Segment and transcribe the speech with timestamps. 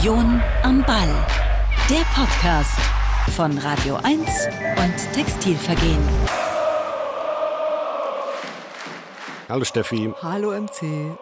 [0.00, 1.08] Union am Ball.
[1.90, 2.78] Der Podcast
[3.36, 4.18] von Radio 1
[4.78, 5.98] und Textilvergehen.
[9.50, 10.10] Hallo Steffi.
[10.22, 11.18] Hallo MC.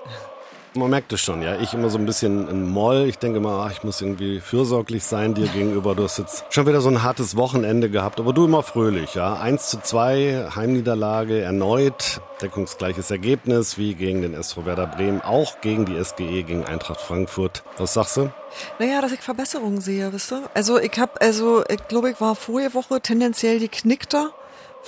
[0.75, 1.57] Man merkt es schon, ja.
[1.57, 3.07] Ich immer so ein bisschen ein Moll.
[3.09, 5.97] Ich denke mal, ach, ich muss irgendwie fürsorglich sein dir gegenüber.
[5.97, 9.35] Du hast jetzt schon wieder so ein hartes Wochenende gehabt, aber du immer fröhlich, ja.
[9.35, 15.85] 1 zu 2, Heimniederlage erneut, deckungsgleiches Ergebnis wie gegen den SV Werder Bremen, auch gegen
[15.85, 17.65] die SGE, gegen Eintracht Frankfurt.
[17.79, 18.31] Was sagst du?
[18.79, 20.51] Naja, dass ich Verbesserungen sehe, wisst ihr?
[20.55, 24.33] Also ich habe, also ich glaube, ich war vorige Woche tendenziell geknickter,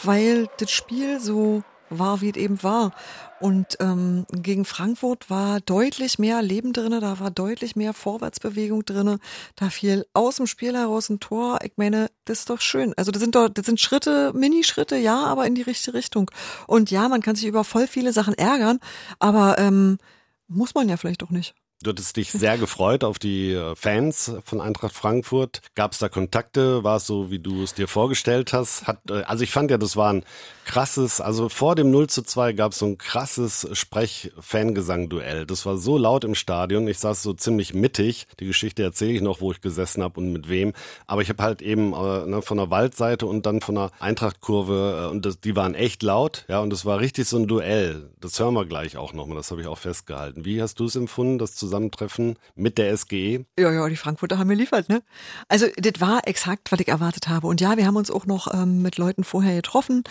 [0.02, 2.92] weil das Spiel so war, wie es eben war.
[3.41, 9.19] Und ähm, gegen Frankfurt war deutlich mehr Leben drinne, da war deutlich mehr Vorwärtsbewegung drinne,
[9.56, 11.58] da fiel aus dem Spiel heraus ein Tor.
[11.64, 12.95] Ich meine, das ist doch schön.
[12.97, 16.30] Also das sind doch, das sind Schritte, Minischritte, ja, aber in die richtige Richtung.
[16.67, 18.78] Und ja, man kann sich über voll viele Sachen ärgern,
[19.19, 19.98] aber ähm,
[20.47, 21.55] muss man ja vielleicht auch nicht.
[21.83, 25.62] Du hattest dich sehr gefreut auf die äh, Fans von Eintracht Frankfurt.
[25.75, 26.84] Gab es da Kontakte?
[26.84, 28.86] War es so, wie du es dir vorgestellt hast?
[28.86, 30.23] Hat, äh, also ich fand ja, das war ein
[30.67, 35.47] krasses, also vor dem 0 zu 2 gab es so ein krasses Sprech-Fangesang-Duell.
[35.47, 36.86] Das war so laut im Stadion.
[36.86, 38.27] Ich saß so ziemlich mittig.
[38.41, 40.75] Die Geschichte erzähle ich noch, wo ich gesessen habe und mit wem.
[41.06, 45.06] Aber ich habe halt eben äh, ne, von der Waldseite und dann von der Eintrachtkurve
[45.06, 46.45] äh, und das, die waren echt laut.
[46.47, 48.11] Ja, und es war richtig so ein Duell.
[48.20, 49.39] Das hören wir gleich auch nochmal.
[49.39, 50.45] Das habe ich auch festgehalten.
[50.45, 53.47] Wie hast du es empfunden, das zu Zusammentreffen mit der SGE?
[53.59, 55.03] Ja, ja, die Frankfurter haben geliefert, ne?
[55.49, 57.47] Also, das war exakt, was ich erwartet habe.
[57.47, 60.03] Und ja, wir haben uns auch noch ähm, mit Leuten vorher getroffen,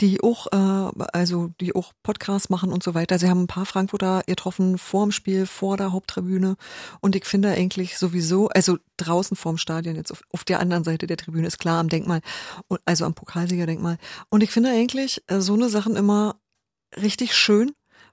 [0.00, 3.18] die auch, äh, also die auch Podcasts machen und so weiter.
[3.18, 6.56] Sie haben ein paar Frankfurter getroffen vor dem Spiel, vor der Haupttribüne.
[7.00, 11.06] Und ich finde eigentlich sowieso, also draußen vorm Stadion, jetzt auf, auf der anderen Seite
[11.06, 12.20] der Tribüne, ist klar am Denkmal,
[12.84, 13.98] also am Pokalsiegerdenkmal.
[14.30, 16.36] Und ich finde eigentlich äh, so eine Sachen immer
[16.96, 17.72] richtig schön,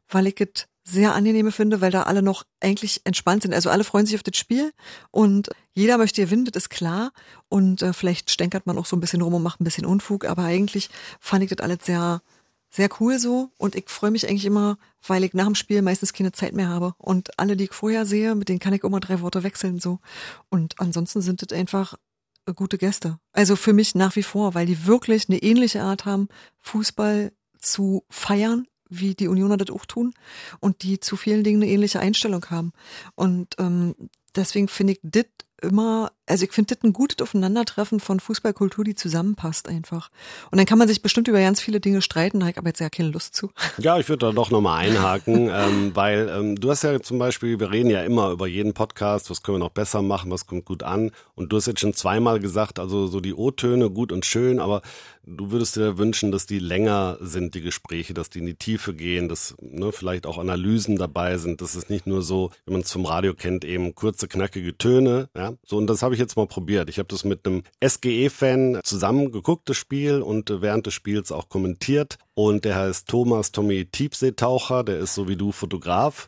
[0.09, 3.53] weil ich es sehr angenehme finde, weil da alle noch eigentlich entspannt sind.
[3.53, 4.71] Also alle freuen sich auf das Spiel
[5.09, 7.11] und jeder möchte gewinnen, das ist klar.
[7.49, 10.25] Und äh, vielleicht stänkert man auch so ein bisschen rum und macht ein bisschen Unfug,
[10.25, 12.21] aber eigentlich fand ich das alles sehr,
[12.69, 13.49] sehr cool so.
[13.57, 16.69] Und ich freue mich eigentlich immer, weil ich nach dem Spiel meistens keine Zeit mehr
[16.69, 16.93] habe.
[16.99, 19.99] Und alle, die ich vorher sehe, mit denen kann ich immer drei Worte wechseln so.
[20.49, 21.95] Und ansonsten sind das einfach
[22.55, 23.17] gute Gäste.
[23.33, 26.29] Also für mich nach wie vor, weil die wirklich eine ähnliche Art haben,
[26.61, 30.13] Fußball zu feiern wie die Unioner das auch tun
[30.59, 32.73] und die zu vielen Dingen eine ähnliche Einstellung haben.
[33.15, 33.95] Und ähm,
[34.35, 35.25] deswegen finde ich das
[35.61, 40.09] immer, also ich finde das ein gutes Aufeinandertreffen von Fußballkultur, die zusammenpasst einfach.
[40.51, 42.69] Und dann kann man sich bestimmt über ganz viele Dinge streiten, da habe ich aber
[42.69, 43.51] jetzt ja keine Lust zu.
[43.77, 47.59] Ja, ich würde da doch nochmal einhaken, ähm, weil ähm, du hast ja zum Beispiel,
[47.59, 50.65] wir reden ja immer über jeden Podcast, was können wir noch besser machen, was kommt
[50.65, 51.11] gut an.
[51.35, 54.81] Und du hast jetzt schon zweimal gesagt, also so die O-Töne gut und schön, aber
[55.25, 58.93] du würdest dir wünschen, dass die länger sind, die Gespräche, dass die in die Tiefe
[58.93, 62.81] gehen, dass ne, vielleicht auch Analysen dabei sind, dass es nicht nur so, wie man
[62.81, 66.35] es vom Radio kennt, eben kurze, knackige Töne, ja, so, und das habe ich jetzt
[66.35, 66.89] mal probiert.
[66.89, 71.49] Ich habe das mit einem SGE-Fan zusammen geguckt, das Spiel, und während des Spiels auch
[71.49, 72.17] kommentiert.
[72.33, 76.27] Und der heißt Thomas Tommy Tiefseetaucher, der ist so wie du Fotograf.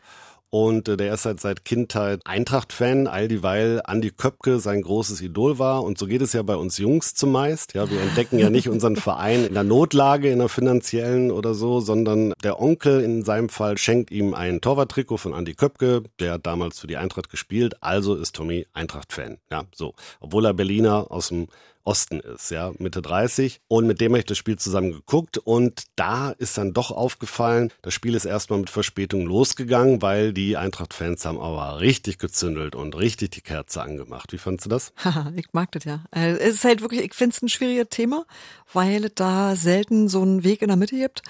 [0.50, 5.58] Und äh, der ist halt seit Kindheit Eintracht-Fan, all dieweil Andi Köpke sein großes Idol
[5.58, 5.84] war.
[5.84, 7.74] Und so geht es ja bei uns Jungs zumeist.
[7.74, 11.80] Ja, wir entdecken ja nicht unseren Verein in der Notlage, in der finanziellen oder so,
[11.80, 16.02] sondern der Onkel in seinem Fall schenkt ihm ein Torwarttrikot von Andi Köpke.
[16.18, 19.38] Der hat damals für die Eintracht gespielt, also ist Tommy Eintracht-Fan.
[19.50, 19.94] Ja, so.
[20.20, 21.48] Obwohl er Berliner aus dem
[21.88, 23.62] Osten ist, ja, Mitte 30.
[23.66, 27.72] Und mit dem habe ich das Spiel zusammen geguckt und da ist dann doch aufgefallen,
[27.80, 32.94] das Spiel ist erstmal mit Verspätung losgegangen, weil die Eintracht-Fans haben aber richtig gezündelt und
[32.94, 34.34] richtig die Kerze angemacht.
[34.34, 34.92] Wie fandst du das?
[35.34, 36.04] Ich mag das ja.
[36.14, 38.24] Äh, es ist halt wirklich, ich finde es ein schwieriges Thema,
[38.72, 41.22] weil da selten so einen Weg in der Mitte gibt.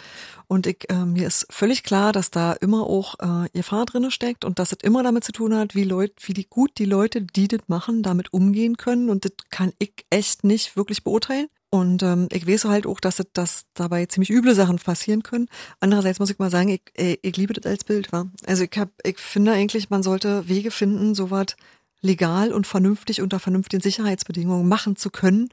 [0.48, 4.46] Und ich, äh, mir ist völlig klar, dass da immer auch äh, Gefahr drinne steckt
[4.46, 7.20] und dass es immer damit zu tun hat, wie Leute, wie die gut die Leute,
[7.20, 9.10] die das machen, damit umgehen können.
[9.10, 11.48] Und das kann ich echt nicht wirklich beurteilen.
[11.70, 15.48] Und ähm, ich weiß halt auch, dass, es, dass dabei ziemlich üble Sachen passieren können.
[15.80, 18.10] Andererseits muss ich mal sagen, ich, ich, ich liebe das als Bild.
[18.10, 18.30] Wa?
[18.46, 21.56] Also ich, hab, ich finde eigentlich, man sollte Wege finden, sowas
[22.00, 25.50] legal und vernünftig unter vernünftigen Sicherheitsbedingungen machen zu können,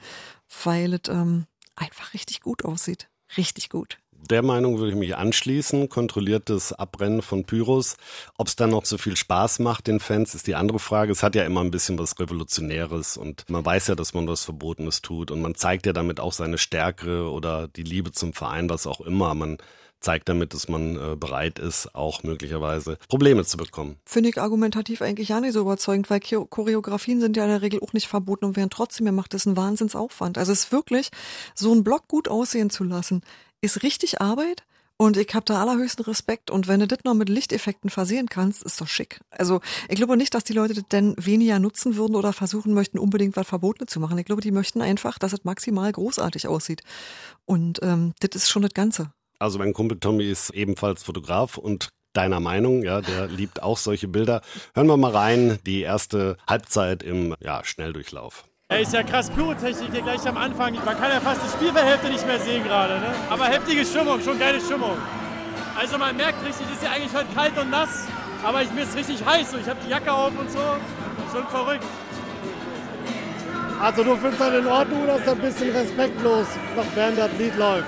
[0.63, 3.09] weil es ähm, einfach richtig gut aussieht.
[3.35, 5.89] Richtig gut der Meinung würde ich mich anschließen.
[5.89, 7.97] Kontrolliertes Abrennen von Pyros.
[8.37, 11.11] Ob es dann noch so viel Spaß macht den Fans, ist die andere Frage.
[11.11, 14.43] Es hat ja immer ein bisschen was Revolutionäres und man weiß ja, dass man was
[14.45, 18.69] Verbotenes tut und man zeigt ja damit auch seine Stärke oder die Liebe zum Verein,
[18.69, 19.33] was auch immer.
[19.33, 19.57] Man
[20.05, 23.97] zeigt damit, dass man äh, bereit ist, auch möglicherweise Probleme zu bekommen.
[24.05, 27.79] Finde ich argumentativ eigentlich ja nicht so überzeugend, weil Choreografien sind ja in der Regel
[27.81, 30.37] auch nicht verboten und werden trotzdem, macht das einen Wahnsinnsaufwand.
[30.37, 31.09] Also es ist wirklich,
[31.55, 33.23] so einen Block gut aussehen zu lassen,
[33.61, 34.63] ist richtig Arbeit
[34.97, 36.49] Und ich habe da allerhöchsten Respekt.
[36.49, 39.19] Und wenn du das noch mit Lichteffekten versehen kannst, ist doch schick.
[39.29, 39.59] Also
[39.89, 43.35] ich glaube nicht, dass die Leute das denn weniger nutzen würden oder versuchen möchten, unbedingt
[43.35, 44.17] was Verbotenes zu machen.
[44.17, 46.81] Ich glaube, die möchten einfach, dass es maximal großartig aussieht.
[47.43, 49.11] Und ähm, das ist schon das Ganze.
[49.37, 54.07] Also mein Kumpel Tommy ist ebenfalls Fotograf und deiner Meinung, ja, der liebt auch solche
[54.07, 54.41] Bilder.
[54.73, 58.45] Hören wir mal rein, die erste Halbzeit im ja, Schnelldurchlauf.
[58.67, 60.73] Er ist ja krass Pyrotechnik hier gleich am Anfang.
[60.83, 62.95] Man kann ja fast die Spielfeldhälfte nicht mehr sehen gerade.
[62.95, 63.13] Ne?
[63.29, 64.97] Aber heftige Stimmung, schon geile Stimmung.
[65.79, 68.07] Also man merkt richtig, ist ja eigentlich heute kalt und nass,
[68.43, 69.51] aber ich, mir ist richtig heiß.
[69.51, 69.57] So.
[69.59, 70.57] Ich habe die Jacke auf und so.
[71.31, 71.85] Schon verrückt.
[73.79, 77.29] Also du findest das in Ordnung oder ist das ein bisschen respektlos, noch während das
[77.37, 77.87] Lied läuft?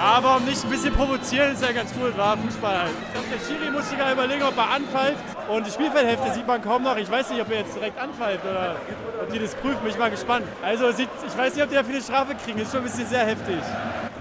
[0.00, 2.90] Ja, warum nicht ein bisschen provozieren, ist ja ganz cool, war Fußball halt.
[3.06, 5.22] Ich glaube, der Schiri muss sich gar überlegen, ob er anpfeift.
[5.46, 6.96] Und die Spielfeldhälfte sieht man kaum noch.
[6.96, 8.76] Ich weiß nicht, ob er jetzt direkt anpfeift oder
[9.20, 9.76] ob die das prüfen.
[9.82, 10.46] Bin ich mal gespannt.
[10.62, 12.60] Also sieht, ich weiß nicht, ob die da viele Strafe kriegen.
[12.60, 13.58] Ist schon ein bisschen sehr heftig.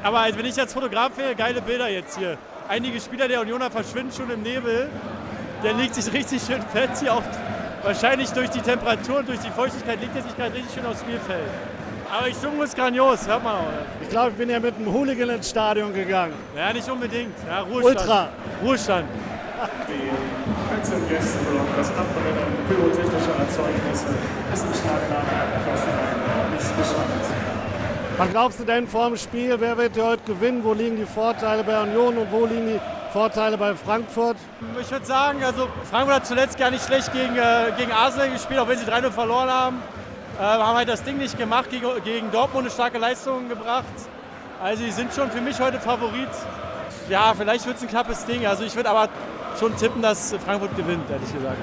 [0.03, 2.37] Aber wenn ich als Fotograf wäre, geile Bilder jetzt hier.
[2.67, 4.89] Einige Spieler der Unioner verschwinden schon im Nebel.
[5.63, 7.23] Der legt sich richtig schön fett hier auf.
[7.83, 10.99] Wahrscheinlich durch die Temperatur und durch die Feuchtigkeit legt er sich gerade richtig schön aufs
[10.99, 11.47] Spielfeld.
[12.11, 13.67] Aber die Stimmung ist grandios, hört man auch.
[14.01, 16.33] Ich glaube, ich bin ja mit einem Hooligan ins Stadion gegangen.
[16.55, 17.35] Ja, nicht unbedingt.
[17.47, 17.99] Ja, Ruhestand.
[17.99, 18.29] Ultra.
[18.63, 19.09] Ruhestand.
[19.87, 20.09] Die
[20.69, 21.37] Fans und Gäste
[21.77, 24.07] das Abbrennen pyrotechnischer Erzeugnisse
[24.53, 25.21] ist im Stadion
[26.51, 27.49] nicht gestattet.
[28.17, 30.63] Was glaubst du denn vor dem Spiel, wer wird heute gewinnen?
[30.63, 32.79] Wo liegen die Vorteile bei Union und wo liegen die
[33.13, 34.37] Vorteile bei Frankfurt?
[34.81, 38.59] Ich würde sagen, also Frankfurt hat zuletzt gar nicht schlecht gegen, äh, gegen Arsenal gespielt,
[38.59, 39.83] auch wenn sie 3-0 verloren haben.
[40.39, 43.83] Äh, haben halt das Ding nicht gemacht, gegen, gegen Dortmund eine starke Leistung gebracht.
[44.63, 46.29] Also die sind schon für mich heute Favorit.
[47.09, 48.45] Ja, vielleicht wird es ein knappes Ding.
[48.45, 49.09] Also ich würde aber
[49.59, 51.57] schon tippen, dass Frankfurt gewinnt, ehrlich gesagt.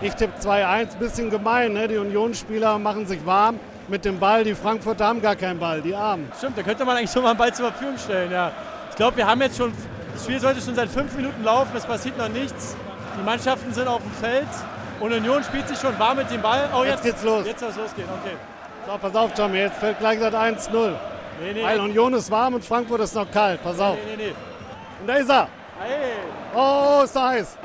[0.00, 1.74] Ich tippe 2-1, bisschen gemein.
[1.74, 1.88] Ne?
[1.88, 4.44] Die Unionsspieler machen sich warm mit dem Ball.
[4.44, 6.32] Die Frankfurter haben gar keinen Ball, die Armen.
[6.38, 8.32] Stimmt, da könnte man eigentlich schon mal einen Ball zur Verfügung stellen.
[8.32, 8.50] Ja.
[8.88, 9.72] Ich glaube, wir haben jetzt schon,
[10.14, 12.76] das Spiel sollte schon seit fünf Minuten laufen, es passiert noch nichts.
[13.18, 14.48] Die Mannschaften sind auf dem Feld.
[15.00, 16.68] Und Union spielt sich schon warm mit dem Ball.
[16.74, 17.46] Oh, jetzt, jetzt geht's los.
[17.46, 18.36] Jetzt soll es losgehen, okay.
[18.86, 20.70] So, pass auf, Tommy, jetzt fällt gleich das 1-0.
[21.40, 23.62] Nee, nee, Weil Union ist warm und Frankfurt ist noch kalt.
[23.62, 23.96] Pass auf.
[23.96, 24.34] Nee, nee, nee.
[25.00, 25.48] Und da ist er.
[25.80, 26.12] Hey.
[26.54, 27.58] Oh, ist da heiß.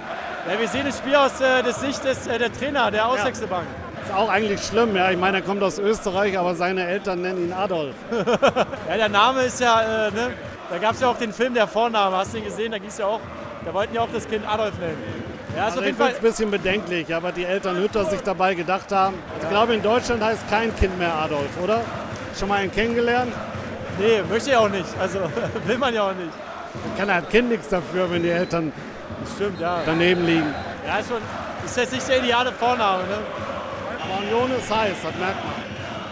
[0.49, 3.65] Ja, wir sehen das Spiel aus äh, der Sicht des äh, der Trainer, der Auswechselbank.
[3.65, 4.03] Ja.
[4.03, 5.11] Ist auch eigentlich schlimm, ja.
[5.11, 7.95] Ich meine, er kommt aus Österreich, aber seine Eltern nennen ihn Adolf.
[8.89, 10.31] ja, der Name ist ja, äh, ne?
[10.69, 12.71] Da gab es ja auch den Film Der Vorname, hast du ihn gesehen?
[12.71, 13.19] Da ging ja auch,
[13.65, 15.20] da wollten ja auch das Kind Adolf nennen.
[15.55, 18.91] Ja, also ich finde es ein bisschen bedenklich, aber die Eltern Hütter sich dabei gedacht
[18.91, 19.15] haben.
[19.41, 21.81] Ich glaube, in Deutschland heißt kein Kind mehr Adolf, oder?
[22.37, 23.33] Schon mal einen kennengelernt?
[23.99, 24.87] Nee, möchte ich auch nicht.
[24.99, 25.19] Also
[25.65, 26.31] will man ja auch nicht.
[26.97, 28.71] Kann ein Kind nichts dafür, wenn die Eltern
[29.35, 29.81] Stimmt, ja.
[29.85, 30.53] daneben liegen.
[30.87, 31.21] Ja, ist, schon,
[31.65, 33.03] ist jetzt nicht der ideale Vorname.
[33.03, 33.17] Ne?
[34.03, 35.53] Aber Union ist heiß, das merkt man.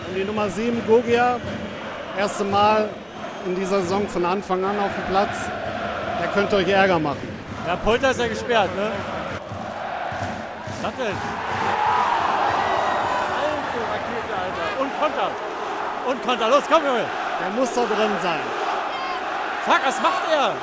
[0.10, 1.40] Und die Nummer 7, Gogia,
[2.18, 2.90] erste Mal
[3.46, 5.38] in dieser Saison von Anfang an auf dem Platz.
[6.20, 7.28] Der könnte euch Ärger machen.
[7.66, 8.92] Ja, Polter ist ja gesperrt, ne?
[10.82, 11.08] Was denn?
[13.36, 14.82] Alte Rakete, Alter.
[14.82, 15.30] Und Konter.
[16.08, 16.50] Und Konter.
[16.50, 17.06] Los, komm, Junge.
[17.42, 18.40] Der muss da drin sein.
[19.66, 20.54] Fuck, was macht er?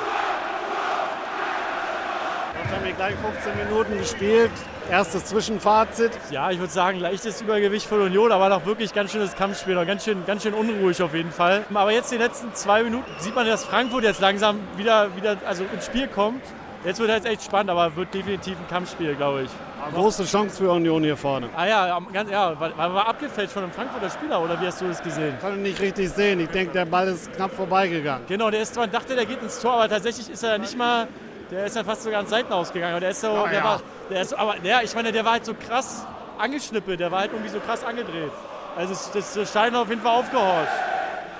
[2.63, 4.51] Jetzt haben wir gleich 15 Minuten gespielt.
[4.89, 6.11] Erstes Zwischenfazit.
[6.31, 9.75] Ja, ich würde sagen, leichtes Übergewicht von Union, aber noch wirklich ganz schönes Kampfspiel.
[9.85, 11.63] Ganz schön, ganz schön unruhig auf jeden Fall.
[11.73, 15.63] Aber jetzt die letzten zwei Minuten sieht man, dass Frankfurt jetzt langsam wieder, wieder also
[15.71, 16.41] ins Spiel kommt.
[16.85, 19.49] Jetzt wird es echt spannend, aber wird definitiv ein Kampfspiel, glaube ich.
[19.93, 21.49] Große Chance für Union hier vorne.
[21.55, 24.87] Ah ja, ganz, ja war, war abgefälscht von einem Frankfurter Spieler, oder wie hast du
[24.87, 25.35] das gesehen?
[25.41, 26.39] Kann ich nicht richtig sehen.
[26.39, 28.25] Ich denke, der Ball ist knapp vorbeigegangen.
[28.27, 31.07] Genau, der ist zwar, dachte, der geht ins Tor, aber tatsächlich ist er nicht mal,
[31.51, 32.93] der ist dann fast sogar an Seiten ausgegangen.
[32.93, 33.63] Aber der ist so, oh, der ja.
[33.63, 36.05] war, der ist, aber der, ich meine, der war halt so krass
[36.37, 38.31] angeschnippelt, der war halt irgendwie so krass angedreht.
[38.75, 40.69] Also das, das Stein auf jeden Fall aufgehorcht.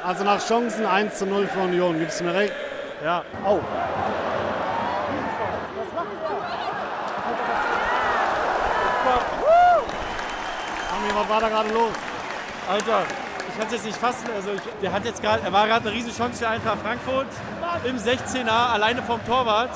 [0.03, 2.53] Also nach Chancen 1 zu 0 für Union, gibst du mir recht?
[3.03, 3.23] Ja.
[3.45, 3.59] Oh.
[11.19, 11.91] Was war da gerade los?
[12.69, 13.03] Alter,
[13.47, 14.27] ich kann es jetzt nicht fassen.
[14.35, 17.27] Also ich, der hat jetzt gerade, er war gerade eine riesige Chance für Eintracht Frankfurt
[17.85, 19.71] im 16er alleine vom Torwart.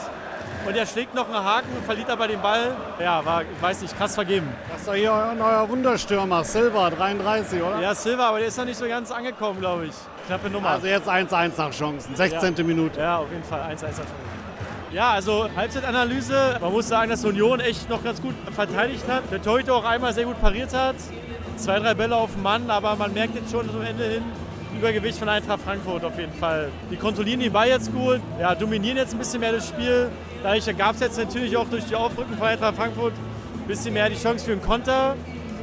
[0.64, 2.76] Und er schlägt noch einen Haken und verliert aber den Ball.
[3.00, 4.48] Ja, war, ich weiß nicht, krass vergeben.
[4.70, 7.80] Das ist doch hier euer neuer Wunderstürmer, Silva, 33, oder?
[7.82, 9.94] Ja, Silva, aber der ist noch nicht so ganz angekommen, glaube ich.
[10.28, 10.70] Knappe Nummer.
[10.70, 12.56] Also jetzt 1-1 nach Chancen, 16.
[12.56, 12.64] Ja.
[12.64, 13.00] Minute.
[13.00, 14.32] Ja, auf jeden Fall 1-1 nach Chancen.
[14.92, 16.58] Ja, also Halbzeitanalyse.
[16.60, 19.24] Man muss sagen, dass Union echt noch ganz gut verteidigt hat.
[19.32, 20.96] Der Torhüter auch einmal sehr gut pariert hat.
[21.62, 24.24] Zwei, drei Bälle auf den Mann, aber man merkt jetzt schon zum Ende hin,
[24.76, 26.70] Übergewicht von Eintracht Frankfurt auf jeden Fall.
[26.90, 30.10] Die kontrollieren die Ball jetzt gut, ja, dominieren jetzt ein bisschen mehr das Spiel.
[30.42, 34.10] Dadurch gab es jetzt natürlich auch durch die Aufrücken von Eintracht Frankfurt ein bisschen mehr
[34.10, 35.16] die Chance für einen Konter.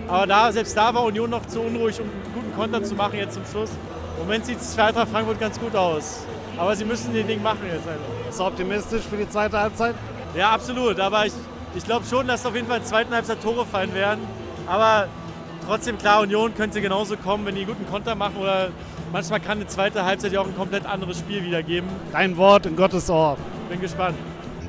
[0.06, 3.18] Aber da, selbst da war Union noch zu unruhig, um einen guten Konter zu machen
[3.18, 3.70] jetzt zum Schluss.
[4.18, 6.20] Im Moment sieht es für Eintracht Frankfurt ganz gut aus.
[6.56, 8.24] Aber sie müssen den Ding machen jetzt einfach.
[8.24, 9.96] Bist du optimistisch für die zweite Halbzeit?
[10.36, 11.00] Ja, absolut.
[11.00, 11.32] Aber ich,
[11.74, 14.20] ich glaube schon, dass auf jeden Fall in der zweiten Halbzeit Tore fallen werden.
[14.68, 15.08] Aber
[15.68, 18.38] trotzdem, klar, Union könnte genauso kommen, wenn die einen guten Konter machen.
[18.40, 18.70] Oder
[19.12, 21.88] manchmal kann eine zweite Halbzeit ja auch ein komplett anderes Spiel wiedergeben.
[22.10, 23.36] Dein Wort in Gottes Ohr.
[23.68, 24.16] Bin gespannt.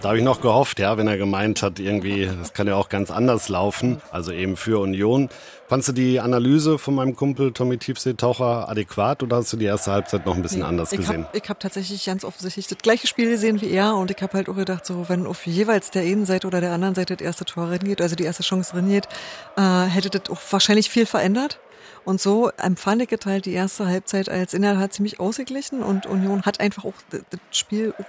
[0.02, 2.88] Da habe ich noch gehofft, ja, wenn er gemeint hat, irgendwie, das kann ja auch
[2.88, 5.28] ganz anders laufen, also eben für Union.
[5.68, 9.92] Fandst du die Analyse von meinem Kumpel Tommy Tiefseetaucher adäquat oder hast du die erste
[9.92, 11.26] Halbzeit noch ein bisschen Nee, anders ich gesehen?
[11.26, 14.38] Hab, ich habe tatsächlich ganz offensichtlich das gleiche Spiel gesehen wie er und ich habe
[14.38, 17.26] halt auch gedacht, so wenn auf jeweils der einen Seite oder der anderen Seite das
[17.26, 19.10] erste Tor reingeht, also die erste Chance reingeht,
[19.58, 21.60] äh, hätte das auch wahrscheinlich viel verändert.
[22.06, 26.62] Und so empfand ich halt die erste Halbzeit als innerhalb ziemlich ausgeglichen und Union hat
[26.62, 28.06] einfach auch das das Spiel auch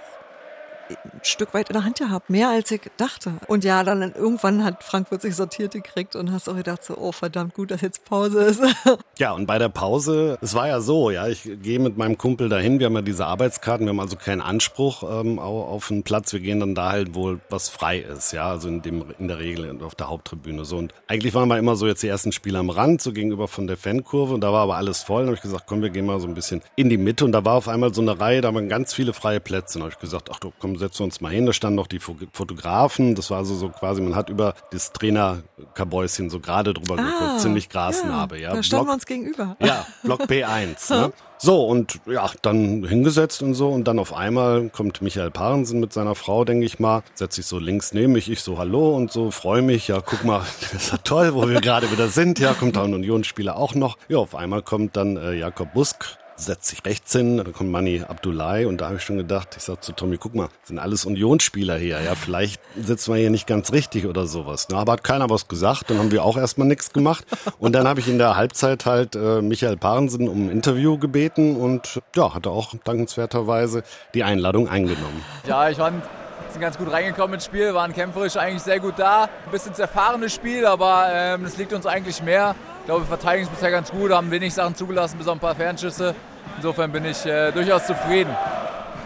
[1.03, 3.33] ein Stück weit in der Hand gehabt, mehr als ich dachte.
[3.47, 7.11] Und ja, dann irgendwann hat Frankfurt sich sortiert gekriegt und hast auch gedacht so, oh
[7.11, 8.61] verdammt gut, dass jetzt Pause ist.
[9.17, 12.49] Ja, und bei der Pause, es war ja so, ja, ich gehe mit meinem Kumpel
[12.49, 16.01] dahin, wir haben ja diese Arbeitskarten, wir haben also keinen Anspruch ähm, au- auf einen
[16.01, 19.27] Platz, wir gehen dann da halt wohl, was frei ist, ja, also in, dem, in
[19.27, 20.77] der Regel auf der Haupttribüne so.
[20.77, 23.67] Und eigentlich waren wir immer so jetzt die ersten Spiele am Rand, so gegenüber von
[23.67, 25.21] der Fankurve und da war aber alles voll.
[25.21, 27.31] Dann habe ich gesagt, komm, wir gehen mal so ein bisschen in die Mitte und
[27.31, 29.77] da war auf einmal so eine Reihe, da waren ganz viele freie Plätze.
[29.77, 31.45] Und da habe ich gesagt, ach du, komm, setzen wir uns mal hin.
[31.45, 34.91] Da standen noch die Fo- Fotografen, das war also so quasi, man hat über das
[34.91, 38.51] Trainer-Kabäuschen so gerade drüber geguckt, ziemlich Grasnarbe, ja.
[38.51, 39.55] Ah, Da standen Block- wir uns gegenüber.
[39.59, 40.89] ja, Block B1.
[41.07, 41.13] ne?
[41.43, 43.69] So, und ja, dann hingesetzt und so.
[43.69, 47.47] Und dann auf einmal kommt Michael Parensen mit seiner Frau, denke ich mal, setzt sich
[47.47, 49.87] so links neben mich, ich so Hallo und so, freue mich.
[49.87, 52.37] Ja, guck mal, das ist ja toll, wo wir gerade wieder sind.
[52.37, 53.97] Ja, kommt da ein Unionsspieler auch noch.
[54.07, 58.03] Ja, auf einmal kommt dann äh, Jakob Busk setzt sich rechts hin, dann kommt Mani
[58.07, 61.05] Abdullahi und da habe ich schon gedacht, ich sag zu Tommy, guck mal, sind alles
[61.05, 64.67] Unionsspieler hier, ja, vielleicht sitzen wir hier nicht ganz richtig oder sowas.
[64.69, 67.25] Na, aber hat keiner was gesagt, dann haben wir auch erstmal nichts gemacht
[67.59, 71.55] und dann habe ich in der Halbzeit halt äh, Michael Parensen um ein Interview gebeten
[71.55, 73.83] und ja, hatte auch dankenswerterweise
[74.13, 75.23] die Einladung eingenommen.
[75.47, 76.03] Ja, ich fand,
[76.51, 79.23] sind ganz gut reingekommen ins Spiel, waren kämpferisch eigentlich sehr gut da.
[79.23, 82.55] Ein bisschen zerfahrenes Spiel, aber ähm, das liegt uns eigentlich mehr.
[82.79, 85.39] Ich glaube, wir verteidigen es bisher ganz gut, haben wenig Sachen zugelassen, bis auf ein
[85.39, 86.15] paar Fernschüsse.
[86.57, 88.35] Insofern bin ich äh, durchaus zufrieden.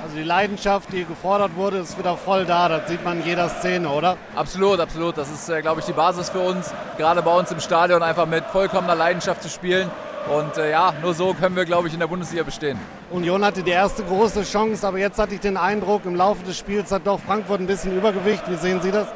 [0.03, 2.69] Also die Leidenschaft, die gefordert wurde, ist wieder voll da.
[2.69, 4.17] Das sieht man in jeder Szene, oder?
[4.35, 5.17] Absolut, absolut.
[5.17, 8.25] Das ist, äh, glaube ich, die Basis für uns, gerade bei uns im Stadion, einfach
[8.25, 9.89] mit vollkommener Leidenschaft zu spielen.
[10.31, 12.79] Und äh, ja, nur so können wir, glaube ich, in der Bundesliga bestehen.
[13.11, 16.57] Union hatte die erste große Chance, aber jetzt hatte ich den Eindruck, im Laufe des
[16.57, 18.43] Spiels hat doch Frankfurt ein bisschen Übergewicht.
[18.49, 19.07] Wie sehen Sie das?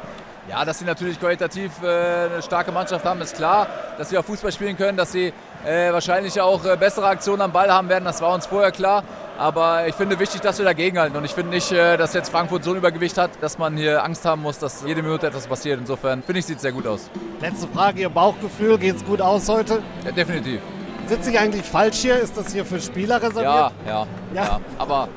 [0.48, 1.86] Ja, dass sie natürlich qualitativ äh,
[2.32, 3.66] eine starke Mannschaft haben, ist klar.
[3.98, 5.32] Dass sie auch Fußball spielen können, dass sie
[5.64, 9.04] äh, wahrscheinlich auch äh, bessere Aktionen am Ball haben werden, das war uns vorher klar.
[9.38, 11.16] Aber ich finde wichtig, dass wir dagegenhalten.
[11.16, 14.02] Und ich finde nicht, äh, dass jetzt Frankfurt so ein Übergewicht hat, dass man hier
[14.04, 15.78] Angst haben muss, dass jede Minute etwas passiert.
[15.80, 17.10] Insofern finde ich, sieht sehr gut aus.
[17.40, 19.82] Letzte Frage, Ihr Bauchgefühl, geht's gut aus heute?
[20.04, 20.60] Ja, definitiv.
[21.06, 22.18] Sitze ich eigentlich falsch hier?
[22.18, 23.44] Ist das hier für Spieler reserviert?
[23.44, 24.42] Ja, ja, Ja.
[24.44, 24.60] ja.
[24.78, 25.08] Aber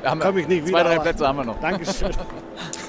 [0.00, 1.60] wir haben Komm ich nicht zwei, wieder, drei Plätze haben wir noch.
[1.60, 2.10] Dankeschön.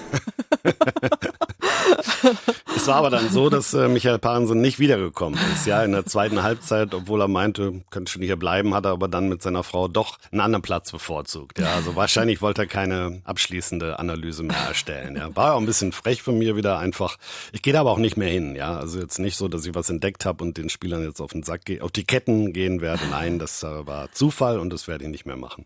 [2.76, 6.06] Es war aber dann so, dass äh, Michael Parensen nicht wiedergekommen ist, ja, in der
[6.06, 9.64] zweiten Halbzeit, obwohl er meinte, könnte schon hier bleiben, hat er aber dann mit seiner
[9.64, 14.58] Frau doch einen anderen Platz bevorzugt, ja, also wahrscheinlich wollte er keine abschließende Analyse mehr
[14.58, 17.18] erstellen, ja, war auch ein bisschen frech von mir wieder einfach,
[17.52, 19.76] ich gehe da aber auch nicht mehr hin, ja, also jetzt nicht so, dass ich
[19.76, 23.04] was entdeckt habe und den Spielern jetzt auf den Sack auf die Ketten gehen werde,
[23.10, 25.66] nein, das äh, war Zufall und das werde ich nicht mehr machen.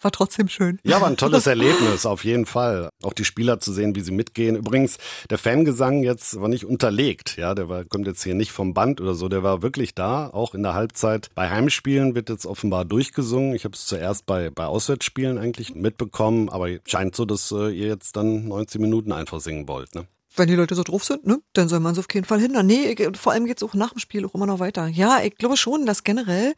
[0.00, 0.78] War trotzdem schön.
[0.84, 2.90] Ja, war ein tolles Erlebnis, auf jeden Fall.
[3.02, 4.56] Auch die Spieler zu sehen, wie sie mitgehen.
[4.56, 4.98] Übrigens,
[5.30, 9.00] der Fangesang jetzt war nicht unterlegt, ja, der war, kommt jetzt hier nicht vom Band
[9.00, 11.28] oder so, der war wirklich da, auch in der Halbzeit.
[11.34, 13.54] Bei Heimspielen wird jetzt offenbar durchgesungen.
[13.54, 17.88] Ich habe es zuerst bei, bei Auswärtsspielen eigentlich mitbekommen, aber scheint so, dass äh, ihr
[17.88, 20.06] jetzt dann 90 Minuten einfach singen wollt, ne?
[20.38, 22.66] Wenn die Leute so drauf sind, ne, dann soll man es auf jeden Fall hindern.
[22.66, 24.86] Nee, ich, vor allem geht's auch nach dem Spiel auch immer noch weiter.
[24.86, 26.52] Ja, ich glaube schon, dass generell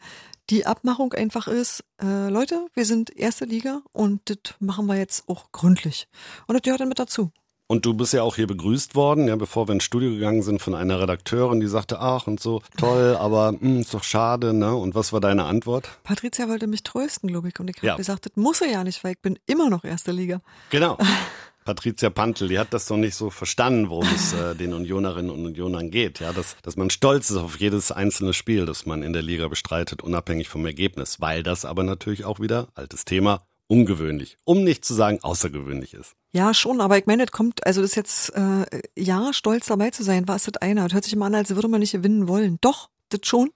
[0.50, 5.28] die Abmachung einfach ist, äh, Leute, wir sind erste Liga und das machen wir jetzt
[5.28, 6.08] auch gründlich.
[6.46, 7.30] Und das gehört dann mit dazu.
[7.70, 10.62] Und du bist ja auch hier begrüßt worden, ja, bevor wir ins Studio gegangen sind
[10.62, 14.74] von einer Redakteurin, die sagte, ach und so, toll, aber mh, ist doch schade, ne?
[14.74, 15.90] Und was war deine Antwort?
[16.02, 17.60] Patricia wollte mich trösten, glaube ich.
[17.60, 17.96] Und ich habe Ja.
[17.96, 20.40] gesagt, das muss er ja nicht, weil ich bin immer noch erste Liga.
[20.70, 20.96] Genau.
[21.68, 25.44] Patricia Pantel, die hat das noch nicht so verstanden, worum es äh, den Unionerinnen und
[25.44, 26.18] Unionern geht.
[26.18, 29.48] Ja, dass, dass man stolz ist auf jedes einzelne Spiel, das man in der Liga
[29.48, 31.20] bestreitet, unabhängig vom Ergebnis.
[31.20, 36.14] Weil das aber natürlich auch wieder, altes Thema, ungewöhnlich, um nicht zu sagen außergewöhnlich ist.
[36.32, 38.64] Ja, schon, aber ich meine, das kommt, also das jetzt, äh,
[38.96, 40.84] ja, stolz dabei zu sein, war es das einer.
[40.84, 42.56] Das hört sich immer an, als würde man nicht gewinnen wollen.
[42.62, 43.50] Doch, das schon.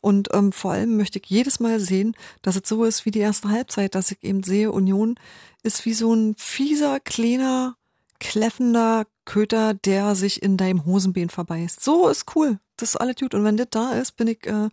[0.00, 3.20] Und ähm, vor allem möchte ich jedes Mal sehen, dass es so ist wie die
[3.20, 5.16] erste Halbzeit, dass ich eben sehe, Union
[5.62, 7.76] ist wie so ein fieser, kleiner,
[8.20, 11.82] kläffender Köter, der sich in deinem Hosenbein verbeißt.
[11.82, 12.58] So ist cool.
[12.76, 13.34] Das ist alles gut.
[13.34, 14.68] Und wenn das da ist, bin ich, äh,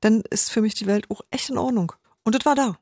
[0.00, 1.92] dann ist für mich die Welt auch echt in Ordnung.
[2.24, 2.78] Und das war da.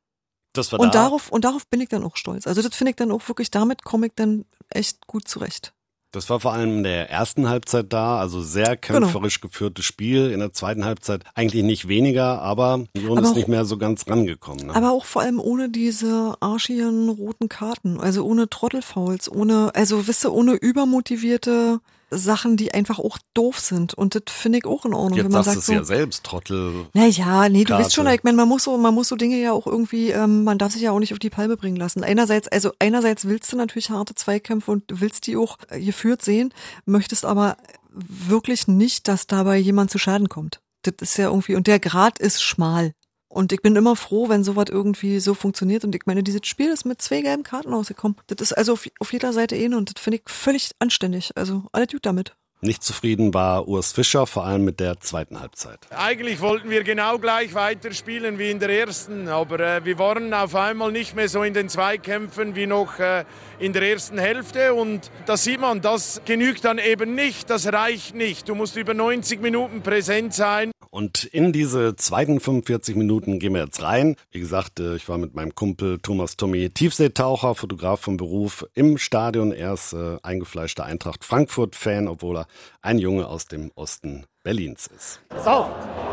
[0.52, 1.04] Das war Und da.
[1.04, 2.46] darauf, und darauf bin ich dann auch stolz.
[2.46, 5.74] Also das finde ich dann auch wirklich, damit komme ich dann echt gut zurecht.
[6.16, 10.30] Das war vor allem in der ersten Halbzeit da, also sehr kämpferisch geführtes Spiel.
[10.30, 13.76] In der zweiten Halbzeit eigentlich nicht weniger, aber Union Aber ist auch- nicht mehr so
[13.76, 14.68] ganz rangekommen.
[14.68, 14.74] Ne?
[14.74, 20.24] Aber auch vor allem ohne diese arschigen roten Karten, also ohne Trottelfouls, ohne, also wisst
[20.24, 21.80] ihr, ohne übermotivierte
[22.10, 23.94] Sachen, die einfach auch doof sind.
[23.94, 25.94] Und das finde ich auch in Ordnung, Jetzt wenn man sagst du sagt es so.
[25.94, 26.86] ja selbst, Trottel.
[26.94, 29.52] Naja, nee, du weißt schon, ich meine, man muss so, man muss so Dinge ja
[29.52, 32.04] auch irgendwie, ähm, man darf sich ja auch nicht auf die Palme bringen lassen.
[32.04, 36.54] Einerseits, also einerseits willst du natürlich harte Zweikämpfe und willst die auch äh, geführt sehen,
[36.84, 37.56] möchtest aber
[37.90, 40.60] wirklich nicht, dass dabei jemand zu Schaden kommt.
[40.82, 42.92] Das ist ja irgendwie, und der Grad ist schmal.
[43.36, 45.84] Und ich bin immer froh, wenn sowas irgendwie so funktioniert.
[45.84, 48.16] Und ich meine, dieses Spiel ist mit zwei gelben Karten rausgekommen.
[48.28, 51.32] Das ist also auf, auf jeder Seite eh und das finde ich völlig anständig.
[51.36, 52.34] Also alles gut damit.
[52.62, 55.80] Nicht zufrieden war Urs Fischer, vor allem mit der zweiten Halbzeit.
[55.90, 60.54] Eigentlich wollten wir genau gleich weiterspielen wie in der ersten, aber äh, wir waren auf
[60.54, 63.26] einmal nicht mehr so in den Zweikämpfen wie noch äh,
[63.58, 68.14] in der ersten Hälfte und da sieht man, das genügt dann eben nicht, das reicht
[68.14, 68.48] nicht.
[68.48, 70.72] Du musst über 90 Minuten präsent sein.
[70.90, 74.16] Und in diese zweiten 45 Minuten gehen wir jetzt rein.
[74.30, 78.96] Wie gesagt, äh, ich war mit meinem Kumpel Thomas Tommy Tiefseetaucher, Fotograf vom Beruf, im
[78.96, 79.52] Stadion.
[79.52, 82.46] Er ist äh, eingefleischter Eintracht Frankfurt-Fan, obwohl er
[82.80, 85.20] ein Junge aus dem Osten Berlins ist.
[85.44, 85.68] Sauf!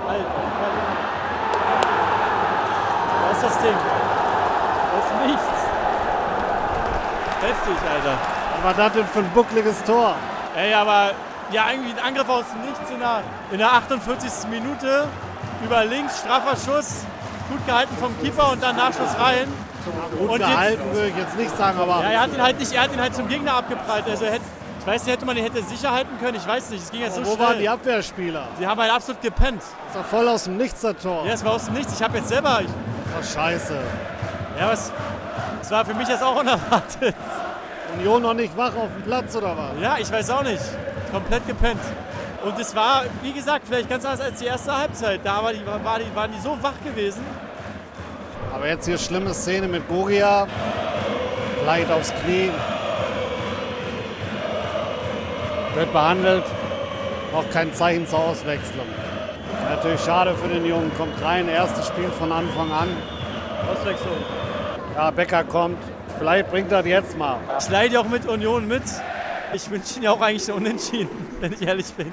[0.06, 0.74] Halt, halt.
[3.22, 3.78] Da ist das Ding.
[4.92, 5.63] Das ist nichts.
[7.46, 8.18] Heftig, Alter.
[8.56, 10.16] Was war das denn für ein buckliges Tor?
[10.56, 11.12] Ey, aber
[11.52, 13.22] ja, irgendwie ein Angriff aus dem Nichts in der,
[13.52, 14.50] in der 48.
[14.50, 15.08] Minute.
[15.64, 17.06] Über links, straffer Schuss.
[17.50, 19.48] Gut gehalten vom Keeper und dann Nachschuss rein.
[20.18, 22.72] Gut Und gehalten würde ich jetzt nicht sagen, aber Ja, er hat ihn halt nicht,
[22.72, 24.06] er hat ihn halt zum Gegner abgeprallt.
[24.10, 24.42] Also hätte,
[24.80, 26.38] ich weiß nicht, hätte man den hätte sicher halten können.
[26.38, 27.40] Ich weiß nicht, es ging jetzt so wo schnell.
[27.48, 28.48] waren die Abwehrspieler?
[28.58, 29.62] Sie haben halt absolut gepennt.
[29.94, 31.26] Das doch voll aus dem Nichts das Tor.
[31.26, 31.94] Ja, es war aus dem Nichts.
[31.94, 33.78] Ich habe jetzt selber, ich, Oh, scheiße.
[34.60, 34.92] ja, was,
[35.64, 37.16] es war für mich jetzt auch unerwartet.
[37.98, 39.82] Union noch nicht wach auf dem Platz oder was?
[39.82, 40.62] Ja, ich weiß auch nicht.
[41.10, 41.80] Komplett gepennt.
[42.44, 45.22] Und es war, wie gesagt, vielleicht ganz anders als die erste Halbzeit.
[45.24, 47.24] Da war die, war die, waren die so wach gewesen.
[48.54, 50.48] Aber jetzt hier schlimme Szene mit Bogia.
[51.62, 52.52] Vielleicht aufs Knie.
[55.76, 56.44] Wird behandelt.
[57.32, 58.86] Noch kein Zeichen zur Auswechslung.
[59.70, 60.92] Natürlich schade für den Jungen.
[60.98, 62.90] Kommt rein, erstes Spiel von Anfang an.
[63.72, 64.18] Auswechslung.
[64.96, 65.78] Ja, Becker kommt.
[66.20, 67.38] Vielleicht bringt er das jetzt mal.
[67.60, 68.84] Ich leide auch mit Union mit.
[69.54, 72.12] Ich wünsche ihnen ja auch eigentlich so unentschieden, wenn ich ehrlich bin.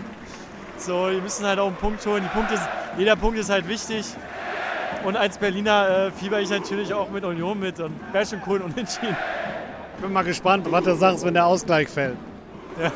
[0.79, 2.29] So, die müssen halt auch einen Punkt holen.
[2.33, 2.59] Punkte,
[2.97, 4.07] jeder Punkt ist halt wichtig.
[5.05, 8.61] Und als Berliner äh, fieber ich natürlich auch mit Union mit und wäre schon cool
[8.61, 9.16] und unentschieden.
[10.01, 12.16] Bin mal gespannt, was du sagst, wenn der Ausgleich fällt.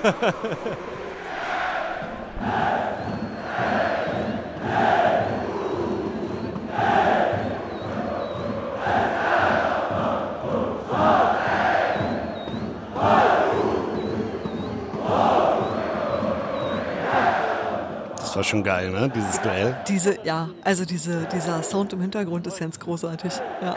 [18.35, 19.09] Das war schon geil, ne?
[19.15, 19.77] Dieses Duell.
[19.87, 23.33] Diese, ja, also diese, dieser Sound im Hintergrund ist ganz großartig.
[23.63, 23.77] Ja.